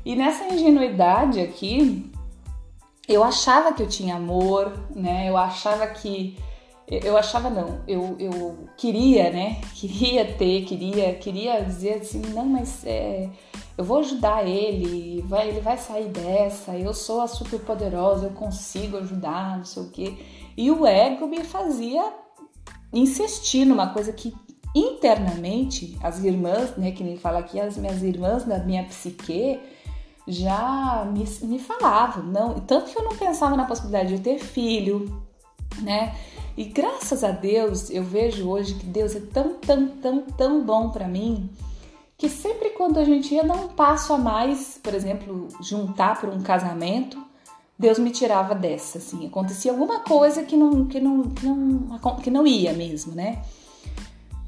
E 0.04 0.14
nessa 0.14 0.46
ingenuidade 0.52 1.40
aqui, 1.40 2.10
eu 3.08 3.22
achava 3.24 3.72
que 3.72 3.82
eu 3.82 3.88
tinha 3.88 4.16
amor, 4.16 4.72
né? 4.94 5.28
Eu 5.28 5.36
achava 5.36 5.86
que 5.86 6.36
eu 6.86 7.16
achava 7.16 7.48
não, 7.48 7.80
eu, 7.88 8.14
eu 8.18 8.68
queria, 8.76 9.30
né? 9.30 9.60
Queria 9.74 10.24
ter, 10.34 10.64
queria, 10.64 11.14
queria 11.14 11.62
dizer 11.62 11.94
assim, 11.94 12.20
não, 12.34 12.44
mas 12.44 12.84
é, 12.84 13.30
eu 13.76 13.84
vou 13.84 13.98
ajudar 13.98 14.46
ele, 14.46 15.22
vai, 15.22 15.48
ele 15.48 15.60
vai 15.60 15.78
sair 15.78 16.08
dessa, 16.08 16.76
eu 16.76 16.92
sou 16.92 17.22
a 17.22 17.26
super 17.26 17.60
poderosa, 17.60 18.26
eu 18.26 18.30
consigo 18.30 18.98
ajudar, 18.98 19.58
não 19.58 19.64
sei 19.64 19.82
o 19.82 19.90
quê. 19.90 20.14
E 20.56 20.70
o 20.70 20.86
ego 20.86 21.26
me 21.26 21.42
fazia 21.42 22.12
insistir 22.92 23.64
numa 23.64 23.88
coisa 23.88 24.12
que 24.12 24.34
internamente 24.74 25.96
as 26.02 26.22
irmãs, 26.22 26.76
né, 26.76 26.90
que 26.92 27.02
nem 27.02 27.16
fala 27.16 27.38
aqui, 27.38 27.58
as 27.60 27.76
minhas 27.76 28.02
irmãs 28.02 28.44
da 28.44 28.58
minha 28.58 28.84
psique, 28.84 29.60
já 30.26 31.06
me, 31.12 31.24
me 31.46 31.58
falavam, 31.58 32.24
não, 32.24 32.54
tanto 32.60 32.90
que 32.90 32.98
eu 32.98 33.04
não 33.04 33.16
pensava 33.16 33.56
na 33.56 33.66
possibilidade 33.66 34.16
de 34.16 34.22
ter 34.22 34.38
filho, 34.38 35.22
né? 35.82 36.14
E 36.56 36.64
graças 36.64 37.24
a 37.24 37.30
Deus 37.30 37.90
eu 37.90 38.02
vejo 38.02 38.48
hoje 38.48 38.74
que 38.74 38.86
Deus 38.86 39.14
é 39.14 39.20
tão, 39.20 39.54
tão, 39.54 39.88
tão, 39.88 40.20
tão 40.22 40.64
bom 40.64 40.90
para 40.90 41.08
mim 41.08 41.50
que 42.16 42.28
sempre 42.28 42.70
quando 42.70 42.98
a 42.98 43.04
gente 43.04 43.34
ia 43.34 43.44
dar 43.44 43.56
um 43.56 43.68
passo 43.68 44.12
a 44.12 44.18
mais, 44.18 44.78
por 44.82 44.94
exemplo, 44.94 45.48
juntar 45.60 46.20
para 46.20 46.30
um 46.30 46.42
casamento, 46.42 47.20
Deus 47.78 47.98
me 47.98 48.10
tirava 48.10 48.54
dessa, 48.54 48.98
assim, 48.98 49.26
acontecia 49.26 49.72
alguma 49.72 50.00
coisa 50.00 50.44
que 50.44 50.56
não, 50.56 50.86
que 50.86 51.00
não, 51.00 51.22
que 51.22 51.44
não, 51.44 52.16
que 52.22 52.30
não 52.30 52.46
ia 52.46 52.72
mesmo, 52.72 53.14
né? 53.14 53.42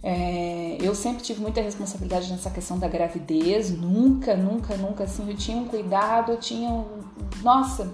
É, 0.08 0.78
eu 0.80 0.94
sempre 0.94 1.20
tive 1.20 1.40
muita 1.40 1.60
responsabilidade 1.60 2.30
nessa 2.30 2.48
questão 2.48 2.78
da 2.78 2.86
gravidez, 2.86 3.76
nunca, 3.76 4.36
nunca, 4.36 4.76
nunca, 4.76 5.02
assim, 5.02 5.28
eu 5.28 5.36
tinha 5.36 5.56
um 5.56 5.64
cuidado, 5.66 6.30
eu 6.30 6.38
tinha 6.38 6.70
um. 6.70 7.00
Nossa! 7.42 7.92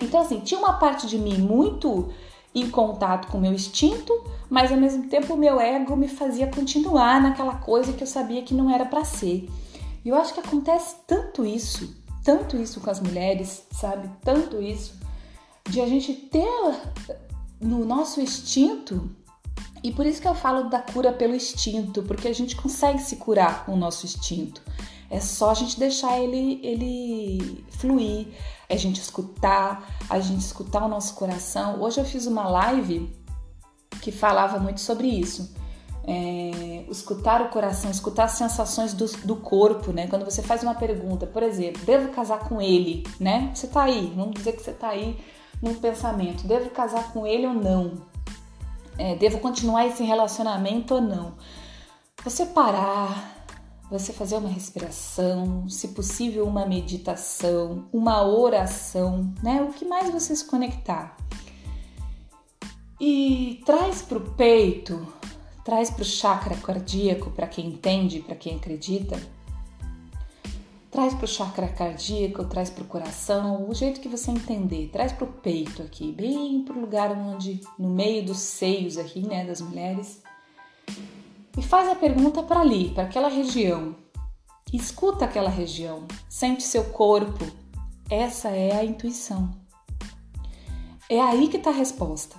Então, 0.00 0.22
assim, 0.22 0.40
tinha 0.40 0.58
uma 0.58 0.78
parte 0.78 1.06
de 1.06 1.18
mim 1.18 1.36
muito 1.36 2.10
em 2.54 2.70
contato 2.70 3.28
com 3.28 3.36
o 3.36 3.40
meu 3.42 3.52
instinto, 3.52 4.10
mas 4.48 4.72
ao 4.72 4.78
mesmo 4.78 5.06
tempo 5.10 5.34
o 5.34 5.36
meu 5.36 5.60
ego 5.60 5.94
me 5.94 6.08
fazia 6.08 6.46
continuar 6.46 7.20
naquela 7.20 7.56
coisa 7.56 7.92
que 7.92 8.02
eu 8.02 8.06
sabia 8.06 8.40
que 8.40 8.54
não 8.54 8.74
era 8.74 8.86
para 8.86 9.04
ser. 9.04 9.46
E 10.02 10.08
eu 10.08 10.16
acho 10.16 10.32
que 10.32 10.40
acontece 10.40 10.96
tanto 11.06 11.44
isso, 11.44 11.94
tanto 12.24 12.56
isso 12.56 12.80
com 12.80 12.88
as 12.88 13.00
mulheres, 13.00 13.66
sabe? 13.70 14.08
Tanto 14.22 14.62
isso 14.62 14.98
de 15.68 15.82
a 15.82 15.86
gente 15.86 16.14
ter 16.14 16.48
no 17.60 17.84
nosso 17.84 18.18
instinto 18.18 19.10
e 19.84 19.92
por 19.92 20.06
isso 20.06 20.18
que 20.22 20.26
eu 20.26 20.34
falo 20.34 20.70
da 20.70 20.78
cura 20.78 21.12
pelo 21.12 21.34
instinto, 21.34 22.02
porque 22.04 22.26
a 22.26 22.32
gente 22.32 22.56
consegue 22.56 23.00
se 23.00 23.16
curar 23.16 23.66
com 23.66 23.74
o 23.74 23.76
nosso 23.76 24.06
instinto. 24.06 24.62
É 25.10 25.20
só 25.20 25.50
a 25.50 25.54
gente 25.54 25.78
deixar 25.78 26.18
ele, 26.18 26.58
ele 26.62 27.66
fluir, 27.68 28.28
é 28.66 28.76
a 28.76 28.78
gente 28.78 28.98
escutar, 28.98 29.86
a 30.08 30.18
gente 30.18 30.40
escutar 30.40 30.86
o 30.86 30.88
nosso 30.88 31.14
coração. 31.14 31.82
Hoje 31.82 32.00
eu 32.00 32.04
fiz 32.06 32.26
uma 32.26 32.48
live 32.48 33.14
que 34.00 34.10
falava 34.10 34.58
muito 34.58 34.80
sobre 34.80 35.06
isso. 35.06 35.54
é, 36.06 36.84
escutar 36.90 37.42
o 37.42 37.48
coração, 37.50 37.90
escutar 37.90 38.24
as 38.24 38.32
sensações 38.32 38.94
do, 38.94 39.06
do, 39.26 39.36
corpo, 39.36 39.92
né? 39.92 40.06
Quando 40.06 40.24
você 40.24 40.42
faz 40.42 40.62
uma 40.62 40.74
pergunta, 40.74 41.26
por 41.26 41.42
exemplo, 41.42 41.82
devo 41.84 42.08
casar 42.08 42.40
com 42.40 42.60
ele, 42.60 43.06
né? 43.20 43.50
Você 43.54 43.66
tá 43.66 43.82
aí, 43.82 44.12
vamos 44.16 44.34
dizer 44.34 44.52
que 44.52 44.62
você 44.62 44.72
tá 44.72 44.88
aí 44.88 45.18
num 45.62 45.74
pensamento, 45.74 46.46
devo 46.46 46.70
casar 46.70 47.12
com 47.12 47.26
ele 47.26 47.46
ou 47.46 47.54
não? 47.54 48.13
É, 48.98 49.14
devo 49.14 49.38
continuar 49.38 49.86
esse 49.86 50.02
relacionamento 50.04 50.94
ou 50.94 51.00
não? 51.00 51.34
Você 52.24 52.46
parar, 52.46 53.46
você 53.90 54.12
fazer 54.12 54.36
uma 54.36 54.48
respiração, 54.48 55.68
se 55.68 55.88
possível 55.88 56.46
uma 56.46 56.64
meditação, 56.64 57.88
uma 57.92 58.22
oração, 58.26 59.32
né? 59.42 59.62
O 59.62 59.72
que 59.72 59.84
mais 59.84 60.10
você 60.10 60.34
se 60.34 60.44
conectar. 60.44 61.16
E 63.00 63.60
traz 63.66 64.02
para 64.02 64.18
o 64.18 64.30
peito 64.32 65.06
traz 65.64 65.90
para 65.90 66.02
o 66.02 66.04
chakra 66.04 66.54
cardíaco, 66.56 67.30
para 67.30 67.46
quem 67.46 67.66
entende, 67.68 68.20
para 68.20 68.36
quem 68.36 68.56
acredita, 68.56 69.18
traz 70.94 71.12
para 71.12 71.24
o 71.24 71.28
chakra 71.28 71.66
cardíaco, 71.66 72.44
traz 72.44 72.70
para 72.70 72.84
o 72.84 72.86
coração, 72.86 73.68
o 73.68 73.74
jeito 73.74 74.00
que 74.00 74.08
você 74.08 74.30
entender, 74.30 74.90
traz 74.92 75.10
para 75.10 75.24
o 75.24 75.32
peito 75.32 75.82
aqui, 75.82 76.12
bem 76.12 76.62
para 76.64 76.76
o 76.76 76.80
lugar 76.80 77.10
onde, 77.10 77.60
no 77.76 77.90
meio 77.90 78.24
dos 78.24 78.38
seios 78.38 78.96
aqui, 78.96 79.26
né, 79.26 79.44
das 79.44 79.60
mulheres, 79.60 80.22
e 81.58 81.62
faz 81.62 81.88
a 81.88 81.96
pergunta 81.96 82.44
para 82.44 82.60
ali, 82.60 82.90
para 82.90 83.02
aquela 83.02 83.28
região. 83.28 83.96
Escuta 84.72 85.24
aquela 85.24 85.50
região, 85.50 86.06
sente 86.28 86.62
seu 86.62 86.84
corpo. 86.84 87.44
Essa 88.08 88.50
é 88.50 88.76
a 88.76 88.84
intuição. 88.84 89.50
É 91.08 91.20
aí 91.20 91.48
que 91.48 91.56
está 91.56 91.70
a 91.70 91.74
resposta. 91.74 92.36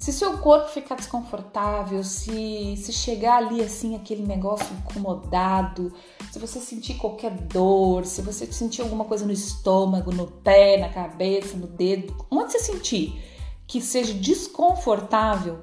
Se 0.00 0.14
seu 0.14 0.38
corpo 0.38 0.68
ficar 0.68 0.94
desconfortável, 0.94 2.02
se, 2.02 2.74
se 2.78 2.90
chegar 2.90 3.36
ali 3.36 3.60
assim, 3.60 3.94
aquele 3.94 4.26
negócio 4.26 4.66
incomodado, 4.74 5.92
se 6.32 6.38
você 6.38 6.58
sentir 6.58 6.94
qualquer 6.94 7.32
dor, 7.32 8.06
se 8.06 8.22
você 8.22 8.50
sentir 8.50 8.80
alguma 8.80 9.04
coisa 9.04 9.26
no 9.26 9.32
estômago, 9.32 10.10
no 10.10 10.26
pé, 10.26 10.78
na 10.78 10.88
cabeça, 10.88 11.54
no 11.54 11.66
dedo, 11.66 12.16
onde 12.30 12.52
você 12.52 12.60
sentir 12.60 13.22
que 13.66 13.78
seja 13.78 14.14
desconfortável, 14.14 15.60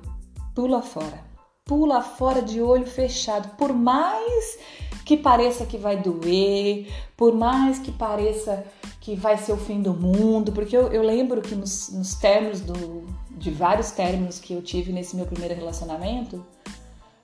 pula 0.54 0.84
fora. 0.84 1.26
Pula 1.66 2.04
fora 2.04 2.40
de 2.40 2.62
olho 2.62 2.86
fechado. 2.86 3.58
Por 3.58 3.74
mais 3.74 4.60
que 5.04 5.18
pareça 5.18 5.66
que 5.66 5.80
vai 5.80 5.98
doer, 5.98 6.88
por 7.18 7.34
mais 7.34 7.80
que 7.80 7.92
pareça 7.92 8.64
que 9.02 9.16
vai 9.16 9.36
ser 9.38 9.54
o 9.54 9.58
fim 9.58 9.82
do 9.82 9.96
mundo, 9.96 10.52
porque 10.52 10.78
eu, 10.78 10.94
eu 10.94 11.02
lembro 11.02 11.42
que 11.42 11.56
nos, 11.56 11.90
nos 11.90 12.14
termos 12.16 12.62
do, 12.62 13.08
de 13.38 13.52
vários 13.52 13.92
términos 13.92 14.40
que 14.40 14.54
eu 14.54 14.62
tive 14.62 14.92
nesse 14.92 15.16
meu 15.16 15.26
primeiro 15.26 15.54
relacionamento, 15.54 16.46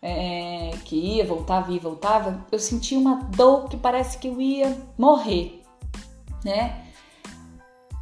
é, 0.02 0.72
que 0.84 0.96
ia, 0.96 1.26
voltava, 1.26 1.72
ia, 1.72 1.80
voltava, 1.80 2.46
eu 2.52 2.60
sentia 2.60 3.00
uma 3.00 3.24
dor 3.36 3.70
que 3.70 3.78
parece 3.78 4.18
que 4.18 4.28
eu 4.28 4.40
ia 4.40 4.78
morrer, 4.98 5.62
né? 6.44 6.84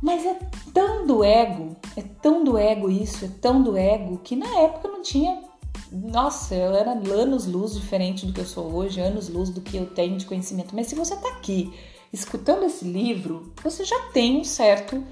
Mas 0.01 0.25
é 0.25 0.35
tão 0.73 1.05
do 1.05 1.23
ego, 1.23 1.75
é 1.95 2.01
tão 2.01 2.43
do 2.43 2.57
ego 2.57 2.89
isso, 2.89 3.23
é 3.23 3.27
tão 3.39 3.61
do 3.61 3.77
ego, 3.77 4.17
que 4.17 4.35
na 4.35 4.47
época 4.59 4.87
eu 4.87 4.93
não 4.93 5.01
tinha. 5.03 5.43
Nossa, 5.91 6.55
eu 6.55 6.73
era 6.73 6.91
anos 6.91 7.45
luz 7.45 7.75
diferente 7.75 8.25
do 8.25 8.33
que 8.33 8.41
eu 8.41 8.45
sou 8.45 8.73
hoje, 8.73 8.99
anos 8.99 9.29
luz 9.29 9.49
do 9.49 9.61
que 9.61 9.77
eu 9.77 9.85
tenho 9.85 10.17
de 10.17 10.25
conhecimento. 10.25 10.75
Mas 10.75 10.87
se 10.87 10.95
você 10.95 11.15
tá 11.15 11.29
aqui 11.29 11.71
escutando 12.11 12.63
esse 12.63 12.83
livro, 12.83 13.53
você 13.63 13.85
já 13.85 13.99
tem 14.11 14.39
um 14.39 14.43
certo 14.43 15.03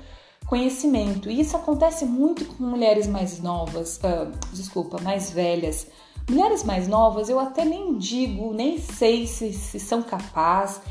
conhecimento. 0.49 1.29
E 1.29 1.39
isso 1.39 1.55
acontece 1.55 2.05
muito 2.05 2.43
com 2.43 2.63
mulheres 2.63 3.05
mais 3.05 3.39
novas, 3.39 3.97
uh, 3.97 4.31
desculpa, 4.51 4.99
mais 4.99 5.29
velhas. 5.29 5.87
Mulheres 6.27 6.63
mais 6.63 6.87
novas, 6.87 7.29
eu 7.29 7.39
até 7.39 7.63
nem 7.63 7.97
digo, 7.97 8.51
nem 8.53 8.79
sei 8.79 9.27
se, 9.27 9.53
se 9.53 9.79
são 9.79 10.01
capazes 10.01 10.81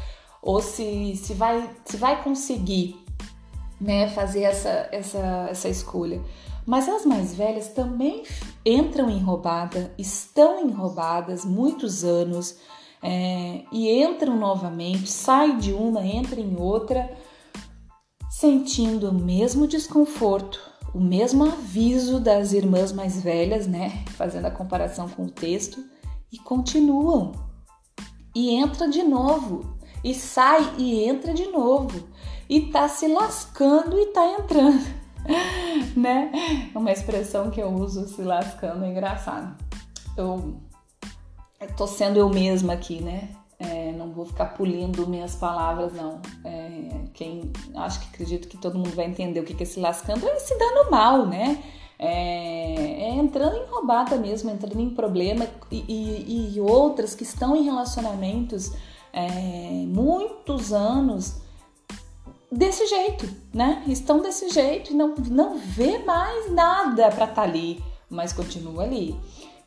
ou 0.40 0.62
se, 0.62 1.16
se, 1.16 1.34
vai, 1.34 1.68
se 1.84 1.97
vai 1.97 2.23
conseguir 2.23 3.04
né, 3.80 4.08
fazer 4.08 4.42
essa, 4.42 4.88
essa, 4.92 5.49
essa 5.50 5.68
escolha. 5.68 6.21
Mas 6.64 6.88
as 6.88 7.04
mais 7.04 7.34
velhas 7.34 7.68
também 7.68 8.23
entram 8.64 9.10
em 9.10 9.18
roubada, 9.18 9.92
estão 9.99 10.60
em 10.60 10.71
roubadas 10.71 11.44
muitos 11.44 12.04
anos 12.04 12.58
é, 13.02 13.62
e 13.73 14.02
entram 14.02 14.36
novamente, 14.36 15.08
sai 15.08 15.56
de 15.56 15.73
uma, 15.73 16.04
entra 16.04 16.40
em 16.40 16.56
outra 16.56 17.10
sentindo 18.38 19.10
o 19.10 19.12
mesmo 19.12 19.66
desconforto, 19.66 20.60
o 20.94 21.00
mesmo 21.00 21.44
aviso 21.44 22.20
das 22.20 22.52
irmãs 22.52 22.92
mais 22.92 23.20
velhas, 23.20 23.66
né? 23.66 24.04
Fazendo 24.10 24.44
a 24.44 24.50
comparação 24.52 25.08
com 25.08 25.24
o 25.24 25.28
texto, 25.28 25.84
e 26.30 26.38
continuam. 26.38 27.32
E 28.32 28.50
entra 28.50 28.88
de 28.88 29.02
novo, 29.02 29.76
e 30.04 30.14
sai 30.14 30.72
e 30.78 31.02
entra 31.02 31.34
de 31.34 31.48
novo, 31.48 32.08
e 32.48 32.60
tá 32.70 32.88
se 32.88 33.08
lascando 33.08 33.98
e 33.98 34.06
tá 34.12 34.24
entrando, 34.38 34.86
né? 35.98 36.30
É 36.72 36.78
uma 36.78 36.92
expressão 36.92 37.50
que 37.50 37.60
eu 37.60 37.74
uso, 37.74 38.06
se 38.06 38.22
lascando, 38.22 38.84
é 38.84 38.88
engraçado. 38.88 39.56
Eu, 40.16 40.60
eu 41.60 41.76
tô 41.76 41.88
sendo 41.88 42.20
eu 42.20 42.28
mesma 42.28 42.74
aqui, 42.74 43.00
né? 43.00 43.30
É, 43.60 43.90
não 43.90 44.12
vou 44.12 44.25
ficar 44.25 44.54
pulindo 44.54 45.08
minhas 45.08 45.34
palavras, 45.34 45.92
não. 45.92 46.21
É, 46.44 47.06
quem 47.12 47.50
acho 47.75 48.00
que 48.00 48.06
acredito 48.14 48.47
que 48.47 48.56
todo 48.56 48.78
mundo 48.78 48.94
vai 48.94 49.06
entender 49.06 49.40
o 49.40 49.44
que, 49.44 49.60
é 49.60 49.66
se 49.66 49.80
lascando 49.80 50.28
é 50.28 50.38
se 50.38 50.56
dando 50.56 50.88
mal, 50.90 51.26
né? 51.26 51.62
É, 51.99 53.02
é 53.02 53.10
entrando 53.16 53.56
em 53.56 53.66
roubada 53.66 54.16
mesmo, 54.16 54.49
entrando 54.49 54.78
em 54.80 54.90
problema 54.90 55.49
e, 55.73 55.84
e, 55.88 56.54
e 56.54 56.60
outras 56.60 57.16
que 57.16 57.25
estão 57.25 57.56
em 57.56 57.64
relacionamentos 57.64 58.73
é, 59.12 59.84
muitos 59.88 60.73
anos 60.73 61.40
desse 62.52 62.86
jeito, 62.86 63.28
né? 63.52 63.82
Estão 63.88 64.21
desse 64.21 64.50
jeito 64.50 64.92
e 64.92 64.94
não, 64.94 65.16
não 65.16 65.58
vê 65.58 65.99
mais 65.99 66.52
nada 66.52 67.10
para 67.10 67.25
estar 67.25 67.34
tá 67.34 67.42
ali, 67.42 67.82
mas 68.08 68.32
continua 68.32 68.84
ali 68.84 69.18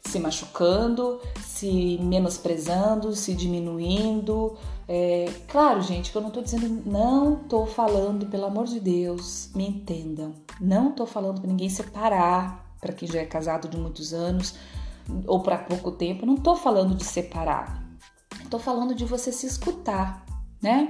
se 0.04 0.20
machucando, 0.20 1.20
se 1.42 1.98
menosprezando, 2.02 3.16
se 3.16 3.34
diminuindo. 3.34 4.58
É, 4.88 5.32
claro, 5.48 5.82
gente, 5.82 6.12
que 6.12 6.18
eu 6.18 6.22
não 6.22 6.32
tô 6.32 6.42
dizendo, 6.42 6.84
não 6.86 7.36
tô 7.36 7.66
falando, 7.66 8.26
pelo 8.26 8.46
amor 8.46 8.66
de 8.66 8.80
Deus, 8.80 9.50
me 9.56 9.68
entendam. 9.68 10.34
Não 10.60 10.92
tô 10.92 11.06
falando 11.06 11.40
para 11.40 11.50
ninguém 11.50 11.70
separar, 11.70 12.76
para 12.80 12.94
quem 12.94 13.08
já 13.08 13.20
é 13.20 13.26
casado 13.26 13.68
de 13.68 13.78
muitos 13.78 14.14
anos 14.14 14.56
ou 15.28 15.42
para 15.42 15.58
pouco 15.58 15.92
tempo, 15.92 16.26
não 16.26 16.36
tô 16.36 16.56
falando 16.56 16.96
de 16.96 17.04
separar. 17.04 17.82
Tô 18.50 18.60
falando 18.60 18.94
de 18.96 19.06
você 19.06 19.32
se 19.32 19.46
escutar, 19.46 20.26
né? 20.62 20.90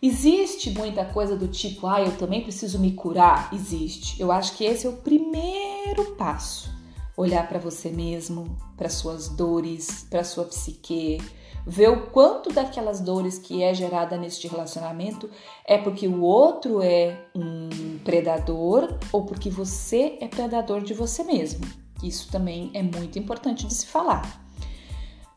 Existe 0.00 0.70
muita 0.70 1.04
coisa 1.04 1.36
do 1.36 1.48
tipo, 1.48 1.86
ah, 1.86 2.00
eu 2.00 2.16
também 2.16 2.42
preciso 2.42 2.78
me 2.78 2.92
curar? 2.92 3.48
Existe. 3.52 4.20
Eu 4.20 4.30
acho 4.30 4.54
que 4.54 4.64
esse 4.64 4.86
é 4.86 4.90
o 4.90 4.94
primeiro 4.94 6.14
passo 6.16 6.73
olhar 7.16 7.48
para 7.48 7.58
você 7.58 7.90
mesmo, 7.90 8.56
para 8.76 8.88
suas 8.88 9.28
dores, 9.28 10.06
para 10.10 10.24
sua 10.24 10.44
psique, 10.44 11.18
ver 11.66 11.88
o 11.88 12.06
quanto 12.10 12.52
daquelas 12.52 13.00
dores 13.00 13.38
que 13.38 13.62
é 13.62 13.72
gerada 13.72 14.16
neste 14.16 14.46
relacionamento 14.46 15.30
é 15.64 15.78
porque 15.78 16.06
o 16.06 16.20
outro 16.20 16.82
é 16.82 17.26
um 17.34 17.98
predador 18.04 18.98
ou 19.12 19.24
porque 19.24 19.48
você 19.48 20.18
é 20.20 20.28
predador 20.28 20.82
de 20.82 20.92
você 20.92 21.22
mesmo. 21.24 21.64
Isso 22.02 22.30
também 22.30 22.70
é 22.74 22.82
muito 22.82 23.18
importante 23.18 23.66
de 23.66 23.72
se 23.74 23.86
falar, 23.86 24.44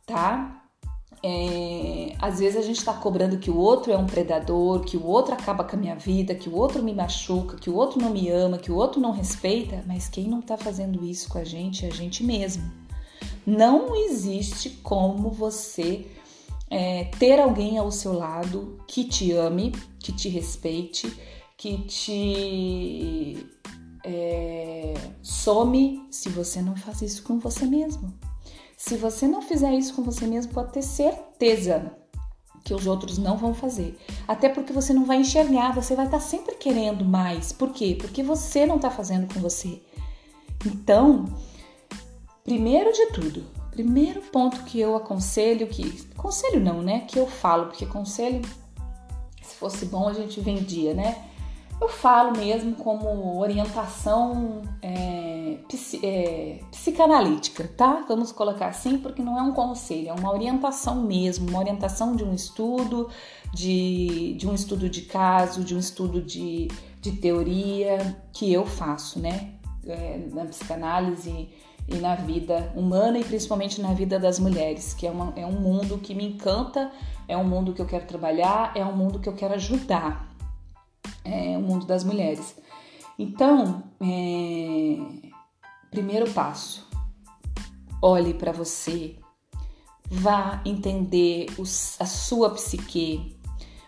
tá? 0.06 0.57
É, 1.30 2.16
às 2.20 2.40
vezes 2.40 2.56
a 2.56 2.62
gente 2.62 2.78
está 2.78 2.94
cobrando 2.94 3.38
que 3.38 3.52
o 3.52 3.58
outro 3.58 3.92
é 3.92 3.98
um 3.98 4.06
predador, 4.06 4.80
que 4.86 4.96
o 4.96 5.06
outro 5.06 5.34
acaba 5.34 5.62
com 5.62 5.76
a 5.76 5.80
minha 5.80 5.96
vida, 5.96 6.34
que 6.34 6.48
o 6.48 6.56
outro 6.56 6.82
me 6.82 6.94
machuca, 6.94 7.58
que 7.58 7.70
o 7.70 7.76
outro 7.76 8.00
não 8.02 8.12
me 8.12 8.30
ama, 8.30 8.58
que 8.58 8.72
o 8.72 8.76
outro 8.78 9.02
não 9.02 9.12
respeita, 9.12 9.84
mas 9.86 10.08
quem 10.08 10.26
não 10.30 10.40
está 10.40 10.56
fazendo 10.56 11.04
isso 11.04 11.28
com 11.28 11.38
a 11.38 11.44
gente 11.44 11.86
é 11.86 11.90
a 11.90 11.92
gente 11.92 12.24
mesmo. 12.24 12.64
Não 13.46 13.94
existe 13.94 14.70
como 14.82 15.30
você 15.30 16.08
é, 16.70 17.04
ter 17.20 17.42
alguém 17.42 17.78
ao 17.78 17.92
seu 17.92 18.14
lado 18.14 18.80
que 18.88 19.04
te 19.04 19.34
ame, 19.34 19.74
que 20.00 20.14
te 20.14 20.30
respeite, 20.30 21.12
que 21.58 21.80
te 21.80 23.46
é, 24.06 24.94
some 25.22 26.08
se 26.10 26.30
você 26.30 26.62
não 26.62 26.78
faz 26.78 27.02
isso 27.02 27.24
com 27.24 27.38
você 27.38 27.66
mesmo. 27.66 28.14
Se 28.78 28.96
você 28.96 29.28
não 29.28 29.42
fizer 29.42 29.74
isso 29.74 29.96
com 29.96 30.04
você 30.04 30.28
mesmo, 30.28 30.54
pode 30.54 30.72
ter 30.72 30.84
certeza 30.84 31.98
que 32.64 32.76
os 32.76 32.86
outros 32.86 33.18
não 33.18 33.36
vão 33.36 33.52
fazer. 33.54 33.98
Até 34.28 34.50
porque 34.50 34.72
você 34.72 34.94
não 34.94 35.04
vai 35.04 35.18
enxergar, 35.18 35.74
você 35.74 35.96
vai 35.96 36.06
estar 36.06 36.20
sempre 36.20 36.56
querendo 36.56 37.04
mais. 37.04 37.52
Por 37.52 37.72
quê? 37.72 37.98
Porque 38.00 38.22
você 38.22 38.68
não 38.68 38.76
está 38.76 38.92
fazendo 38.92 39.34
com 39.34 39.40
você. 39.40 39.82
Então, 40.64 41.26
primeiro 42.44 42.94
de 42.94 43.08
tudo, 43.08 43.46
primeiro 43.72 44.22
ponto 44.22 44.64
que 44.64 44.80
eu 44.80 44.96
aconselho, 44.96 45.66
que 45.68 46.06
conselho 46.16 46.60
não, 46.60 46.82
né? 46.82 47.00
Que 47.08 47.18
eu 47.18 47.26
falo, 47.26 47.68
porque 47.68 47.86
conselho, 47.88 48.42
se 49.42 49.56
fosse 49.56 49.86
bom 49.86 50.08
a 50.08 50.14
gente 50.14 50.40
vendia, 50.40 50.94
né? 50.94 51.26
Eu 51.82 51.90
falo 51.90 52.38
mesmo 52.38 52.76
como 52.76 53.40
orientação 53.40 54.62
é, 54.82 55.37
é, 56.04 56.60
psicanalítica, 56.72 57.70
tá? 57.76 58.06
Vamos 58.08 58.32
colocar 58.32 58.68
assim, 58.68 58.98
porque 58.98 59.22
não 59.22 59.38
é 59.38 59.42
um 59.42 59.54
conselho, 59.54 60.10
é 60.10 60.14
uma 60.14 60.32
orientação 60.32 61.04
mesmo, 61.04 61.50
uma 61.50 61.60
orientação 61.60 62.16
de 62.16 62.24
um 62.24 62.34
estudo, 62.34 63.10
de, 63.54 64.34
de 64.34 64.48
um 64.48 64.54
estudo 64.54 64.90
de 64.90 65.04
caso, 65.04 65.64
de 65.64 65.76
um 65.76 65.80
estudo 65.80 66.22
de, 66.22 66.68
de 67.02 67.12
teoria 67.14 68.18
que 68.34 68.52
eu 68.52 68.66
faço, 68.66 69.20
né? 69.20 69.54
É, 69.86 70.20
na 70.34 70.46
psicanálise 70.46 71.50
e 71.88 71.96
na 71.96 72.16
vida 72.16 72.74
humana 72.76 73.18
e 73.18 73.24
principalmente 73.24 73.82
na 73.82 73.94
vida 73.94 74.20
das 74.20 74.40
mulheres, 74.40 74.94
que 74.94 75.08
é, 75.08 75.12
uma, 75.12 75.32
é 75.36 75.46
um 75.46 75.54
mundo 75.54 75.98
que 75.98 76.14
me 76.14 76.26
encanta, 76.26 76.92
é 77.28 77.38
um 77.38 77.46
mundo 77.46 77.74
que 77.74 77.82
eu 77.82 77.86
quero 77.86 78.06
trabalhar, 78.06 78.74
é 78.76 78.86
um 78.86 78.96
mundo 78.96 79.20
que 79.20 79.30
eu 79.30 79.34
quero 79.34 79.54
ajudar, 79.54 80.36
é 81.24 81.58
o 81.58 81.62
mundo 81.62 81.86
das 81.86 82.04
mulheres. 82.04 82.58
Então, 83.18 83.84
é, 84.02 84.98
primeiro 85.98 86.30
passo, 86.32 86.88
olhe 88.00 88.32
para 88.32 88.52
você, 88.52 89.16
vá 90.08 90.62
entender 90.64 91.48
os, 91.58 92.00
a 92.00 92.06
sua 92.06 92.52
psique, 92.52 93.36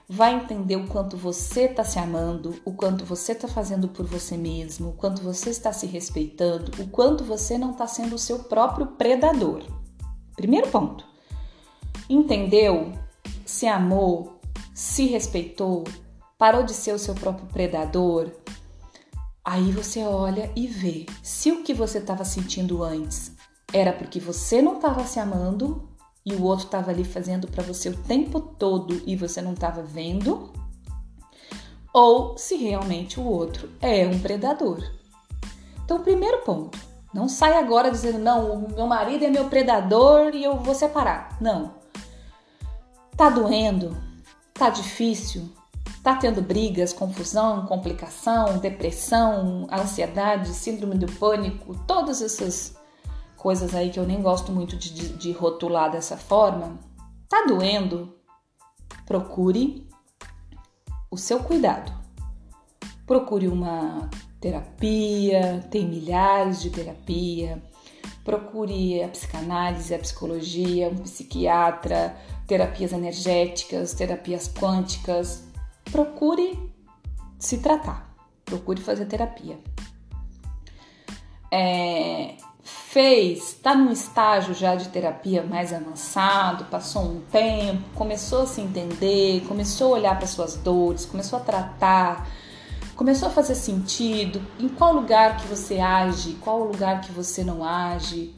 vai 0.09 0.33
entender 0.33 0.75
o 0.75 0.87
quanto 0.87 1.15
você 1.15 1.65
está 1.65 1.83
se 1.83 1.99
amando, 1.99 2.59
o 2.65 2.73
quanto 2.73 3.05
você 3.05 3.33
está 3.33 3.47
fazendo 3.47 3.87
por 3.87 4.07
você 4.07 4.35
mesmo, 4.35 4.89
o 4.89 4.93
quanto 4.93 5.21
você 5.21 5.51
está 5.51 5.71
se 5.71 5.85
respeitando, 5.85 6.71
o 6.81 6.87
quanto 6.87 7.23
você 7.23 7.59
não 7.59 7.73
está 7.73 7.85
sendo 7.85 8.15
o 8.15 8.19
seu 8.19 8.39
próprio 8.39 8.87
predador. 8.87 9.61
Primeiro 10.35 10.67
ponto. 10.69 11.05
Entendeu? 12.09 12.91
Se 13.45 13.67
amou, 13.67 14.39
se 14.73 15.05
respeitou, 15.05 15.83
parou 16.39 16.63
de 16.63 16.73
ser 16.73 16.91
o 16.91 16.99
seu 16.99 17.13
próprio 17.13 17.45
predador. 17.49 18.31
Aí 19.43 19.71
você 19.71 20.03
olha 20.03 20.51
e 20.55 20.67
vê 20.67 21.05
se 21.23 21.51
o 21.51 21.63
que 21.63 21.73
você 21.73 21.97
estava 21.97 22.25
sentindo 22.25 22.83
antes 22.83 23.31
era 23.73 23.93
porque 23.93 24.19
você 24.19 24.61
não 24.61 24.75
estava 24.75 25.05
se 25.05 25.19
amando 25.19 25.89
e 26.25 26.33
o 26.33 26.43
outro 26.43 26.65
estava 26.65 26.91
ali 26.91 27.03
fazendo 27.03 27.47
para 27.47 27.63
você 27.63 27.89
o 27.89 27.97
tempo 27.97 28.39
todo 28.39 29.01
e 29.05 29.15
você 29.15 29.41
não 29.41 29.53
estava 29.53 29.81
vendo, 29.81 30.51
ou 31.93 32.37
se 32.37 32.55
realmente 32.55 33.19
o 33.19 33.23
outro 33.23 33.69
é 33.81 34.05
um 34.05 34.19
predador. 34.19 34.83
Então, 35.83 36.03
primeiro 36.03 36.39
ponto, 36.43 36.77
não 37.13 37.27
sai 37.27 37.57
agora 37.57 37.89
dizendo 37.89 38.19
não, 38.19 38.53
o 38.53 38.75
meu 38.75 38.85
marido 38.85 39.25
é 39.25 39.29
meu 39.29 39.49
predador 39.49 40.35
e 40.35 40.43
eu 40.43 40.57
vou 40.57 40.75
separar. 40.75 41.37
Não. 41.41 41.73
Tá 43.17 43.29
doendo? 43.29 43.97
Tá 44.53 44.69
difícil? 44.69 45.49
Tá 46.03 46.15
tendo 46.15 46.41
brigas, 46.41 46.93
confusão, 46.93 47.65
complicação, 47.65 48.57
depressão, 48.57 49.67
ansiedade, 49.71 50.49
síndrome 50.49 50.95
do 50.95 51.11
pânico, 51.13 51.75
todas 51.85 52.21
essas 52.21 52.77
coisas 53.35 53.73
aí 53.73 53.89
que 53.89 53.99
eu 53.99 54.05
nem 54.05 54.21
gosto 54.21 54.51
muito 54.51 54.77
de, 54.77 54.93
de, 54.93 55.09
de 55.09 55.31
rotular 55.31 55.91
dessa 55.91 56.17
forma, 56.17 56.77
tá 57.27 57.45
doendo? 57.47 58.15
Procure 59.05 59.87
o 61.11 61.17
seu 61.17 61.39
cuidado. 61.39 61.91
Procure 63.05 63.47
uma 63.47 64.09
terapia, 64.39 65.65
tem 65.71 65.87
milhares 65.87 66.61
de 66.61 66.69
terapia. 66.69 67.61
Procure 68.23 69.01
a 69.01 69.07
psicanálise, 69.07 69.93
a 69.93 69.99
psicologia, 69.99 70.89
um 70.89 71.03
psiquiatra, 71.03 72.15
terapias 72.45 72.91
energéticas, 72.91 73.93
terapias 73.93 74.47
quânticas. 74.47 75.48
Procure 75.91 76.71
se 77.37 77.59
tratar, 77.59 78.13
procure 78.45 78.81
fazer 78.81 79.05
terapia. 79.05 79.59
É, 81.51 82.35
fez, 82.63 83.53
está 83.53 83.75
num 83.75 83.91
estágio 83.91 84.53
já 84.53 84.75
de 84.75 84.89
terapia 84.89 85.43
mais 85.43 85.73
avançado, 85.73 86.65
passou 86.65 87.03
um 87.03 87.21
tempo, 87.31 87.83
começou 87.95 88.43
a 88.43 88.47
se 88.47 88.61
entender, 88.61 89.41
começou 89.47 89.93
a 89.93 89.97
olhar 89.97 90.17
para 90.17 90.27
suas 90.27 90.55
dores, 90.55 91.05
começou 91.05 91.39
a 91.39 91.41
tratar, 91.41 92.27
começou 92.95 93.29
a 93.29 93.31
fazer 93.31 93.55
sentido, 93.55 94.41
em 94.59 94.67
qual 94.67 94.93
lugar 94.93 95.37
que 95.37 95.47
você 95.47 95.79
age, 95.79 96.33
qual 96.41 96.63
lugar 96.63 97.01
que 97.01 97.11
você 97.11 97.43
não 97.43 97.63
age. 97.63 98.35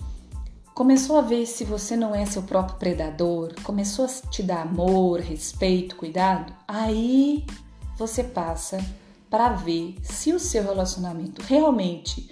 Começou 0.81 1.19
a 1.19 1.21
ver 1.21 1.45
se 1.45 1.63
você 1.63 1.95
não 1.95 2.15
é 2.15 2.25
seu 2.25 2.41
próprio 2.41 2.79
predador, 2.79 3.53
começou 3.61 4.05
a 4.05 4.07
te 4.07 4.41
dar 4.41 4.63
amor, 4.63 5.19
respeito, 5.19 5.95
cuidado, 5.95 6.51
aí 6.67 7.45
você 7.99 8.23
passa 8.23 8.83
para 9.29 9.49
ver 9.49 9.93
se 10.01 10.33
o 10.33 10.39
seu 10.39 10.63
relacionamento 10.63 11.39
realmente 11.43 12.31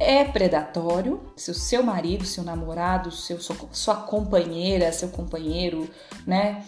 é 0.00 0.24
predatório, 0.24 1.20
se 1.36 1.52
o 1.52 1.54
seu 1.54 1.80
marido, 1.84 2.26
seu 2.26 2.42
namorado, 2.42 3.12
seu, 3.12 3.38
sua 3.40 3.94
companheira, 3.94 4.92
seu 4.92 5.10
companheiro, 5.10 5.88
né, 6.26 6.66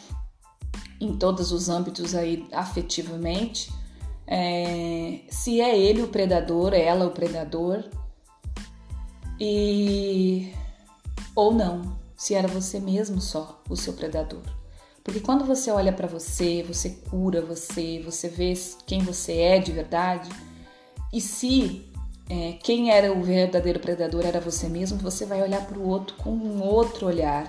em 1.01 1.17
todos 1.17 1.51
os 1.51 1.69
âmbitos 1.69 2.15
aí 2.15 2.47
afetivamente, 2.53 3.73
é, 4.25 5.23
se 5.29 5.61
é 5.61 5.77
ele 5.77 6.01
o 6.01 6.07
predador, 6.07 6.73
ela 6.73 7.09
o 7.09 7.11
predador, 7.11 7.83
e 9.41 10.62
ou 11.35 11.53
não, 11.53 11.97
se 12.17 12.35
era 12.35 12.49
você 12.49 12.79
mesmo 12.79 13.21
só 13.21 13.61
o 13.69 13.77
seu 13.77 13.93
predador. 13.93 14.43
Porque 15.03 15.21
quando 15.21 15.45
você 15.45 15.71
olha 15.71 15.93
para 15.93 16.07
você, 16.07 16.63
você 16.63 16.91
cura 16.91 17.43
você, 17.43 18.01
você 18.05 18.29
vê 18.29 18.55
quem 18.87 19.01
você 19.01 19.33
é 19.33 19.59
de 19.59 19.73
verdade, 19.73 20.31
e 21.13 21.21
se 21.21 21.85
é, 22.31 22.53
quem 22.63 22.91
era 22.91 23.13
o 23.13 23.23
verdadeiro 23.23 23.81
predador 23.81 24.25
era 24.25 24.41
você 24.41 24.69
mesmo, 24.69 24.99
você 24.99 25.27
vai 25.27 25.43
olhar 25.43 25.67
para 25.67 25.79
o 25.79 25.89
outro 25.89 26.17
com 26.17 26.31
um 26.31 26.63
outro 26.63 27.07
olhar, 27.07 27.47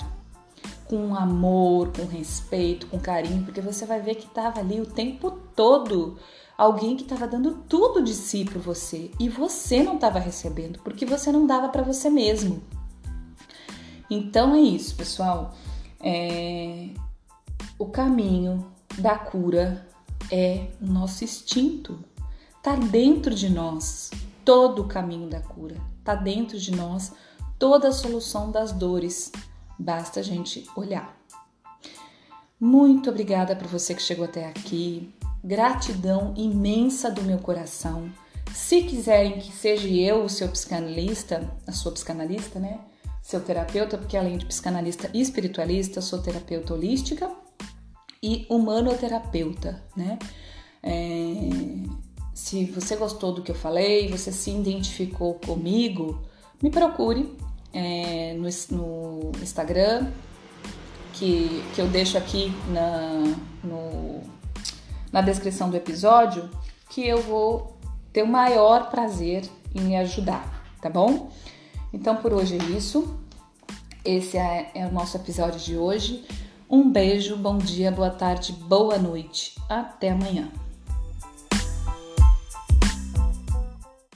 com 0.86 1.16
amor, 1.16 1.92
com 1.94 2.06
respeito, 2.06 2.88
com 2.88 3.00
carinho, 3.00 3.44
porque 3.44 3.62
você 3.62 3.86
vai 3.86 4.02
ver 4.02 4.16
que 4.16 4.26
estava 4.26 4.60
ali 4.60 4.82
o 4.82 4.86
tempo 4.86 5.32
todo 5.56 6.18
alguém 6.58 6.96
que 6.96 7.04
estava 7.04 7.28
dando 7.28 7.64
tudo 7.68 8.04
de 8.04 8.14
si 8.14 8.46
para 8.46 8.60
você 8.60 9.10
e 9.20 9.28
você 9.30 9.82
não 9.84 9.96
estava 9.96 10.20
recebendo 10.20 10.80
porque 10.84 11.06
você 11.06 11.32
não 11.32 11.48
dava 11.48 11.70
para 11.70 11.84
você 11.84 12.10
mesmo. 12.10 12.62
Então 14.14 14.54
é 14.54 14.60
isso, 14.60 14.96
pessoal. 14.96 15.56
É... 16.00 16.90
O 17.80 17.88
caminho 17.88 18.72
da 19.00 19.18
cura 19.18 19.88
é 20.32 20.68
o 20.80 20.86
nosso 20.86 21.24
instinto, 21.24 22.00
tá 22.62 22.76
dentro 22.76 23.34
de 23.34 23.50
nós 23.50 24.12
todo 24.46 24.84
o 24.84 24.88
caminho 24.88 25.28
da 25.28 25.40
cura. 25.40 25.78
Está 26.00 26.14
dentro 26.14 26.60
de 26.60 26.72
nós 26.76 27.12
toda 27.58 27.88
a 27.88 27.92
solução 27.92 28.52
das 28.52 28.72
dores. 28.72 29.32
Basta 29.80 30.20
a 30.20 30.24
gente 30.24 30.70
olhar. 30.76 31.18
Muito 32.60 33.10
obrigada 33.10 33.56
por 33.56 33.68
você 33.68 33.96
que 33.96 34.02
chegou 34.02 34.26
até 34.26 34.48
aqui. 34.48 35.12
Gratidão 35.44 36.34
imensa 36.38 37.10
do 37.10 37.24
meu 37.24 37.40
coração. 37.40 38.12
Se 38.54 38.84
quiserem 38.84 39.40
que 39.40 39.52
seja 39.52 39.88
eu 39.88 40.24
o 40.24 40.30
seu 40.30 40.48
psicanalista, 40.50 41.52
a 41.66 41.72
sua 41.72 41.92
psicanalista, 41.92 42.60
né? 42.60 42.80
Seu 43.24 43.40
terapeuta, 43.40 43.98
porque 43.98 44.18
além 44.18 44.38
de 44.38 44.46
psicanalista 44.46 45.10
e 45.14 45.22
espiritualista, 45.22 46.02
sou 46.02 46.22
terapeuta 46.22 46.74
holística 46.74 47.32
e 48.22 48.46
humanoterapeuta, 48.50 49.82
né? 49.96 50.20
É, 50.84 51.34
se 52.34 52.66
você 52.66 52.98
gostou 52.98 53.34
do 53.34 53.42
que 53.42 53.50
eu 53.50 53.56
falei, 53.56 54.10
você 54.10 54.30
se 54.30 54.52
identificou 54.52 55.36
comigo, 55.36 56.22
me 56.62 56.70
procure 56.70 57.34
é, 57.72 58.34
no, 58.34 58.50
no, 58.78 59.32
Instagram, 59.42 60.12
que, 61.14 61.64
que 61.74 61.80
eu 61.80 61.88
deixo 61.88 62.18
aqui 62.18 62.52
na, 62.68 63.36
no, 63.64 64.22
na 65.14 65.22
descrição 65.22 65.70
do 65.70 65.78
episódio, 65.78 66.50
que 66.90 67.08
eu 67.08 67.22
vou 67.22 67.78
ter 68.12 68.24
o 68.24 68.28
maior 68.28 68.90
prazer 68.90 69.50
em 69.74 69.80
me 69.80 69.96
ajudar, 69.96 70.68
tá 70.82 70.90
bom? 70.90 71.32
Então 71.94 72.16
por 72.16 72.34
hoje 72.34 72.58
é 72.58 72.64
isso. 72.76 73.18
Esse 74.04 74.38
é, 74.38 74.72
é 74.74 74.86
o 74.86 74.92
nosso 74.92 75.16
episódio 75.16 75.60
de 75.60 75.78
hoje. 75.78 76.26
Um 76.70 76.92
beijo, 76.92 77.38
bom 77.38 77.58
dia, 77.58 77.92
boa 77.92 78.10
tarde, 78.10 78.52
boa 78.52 78.98
noite. 78.98 79.56
Até 79.70 80.10
amanhã. 80.10 80.52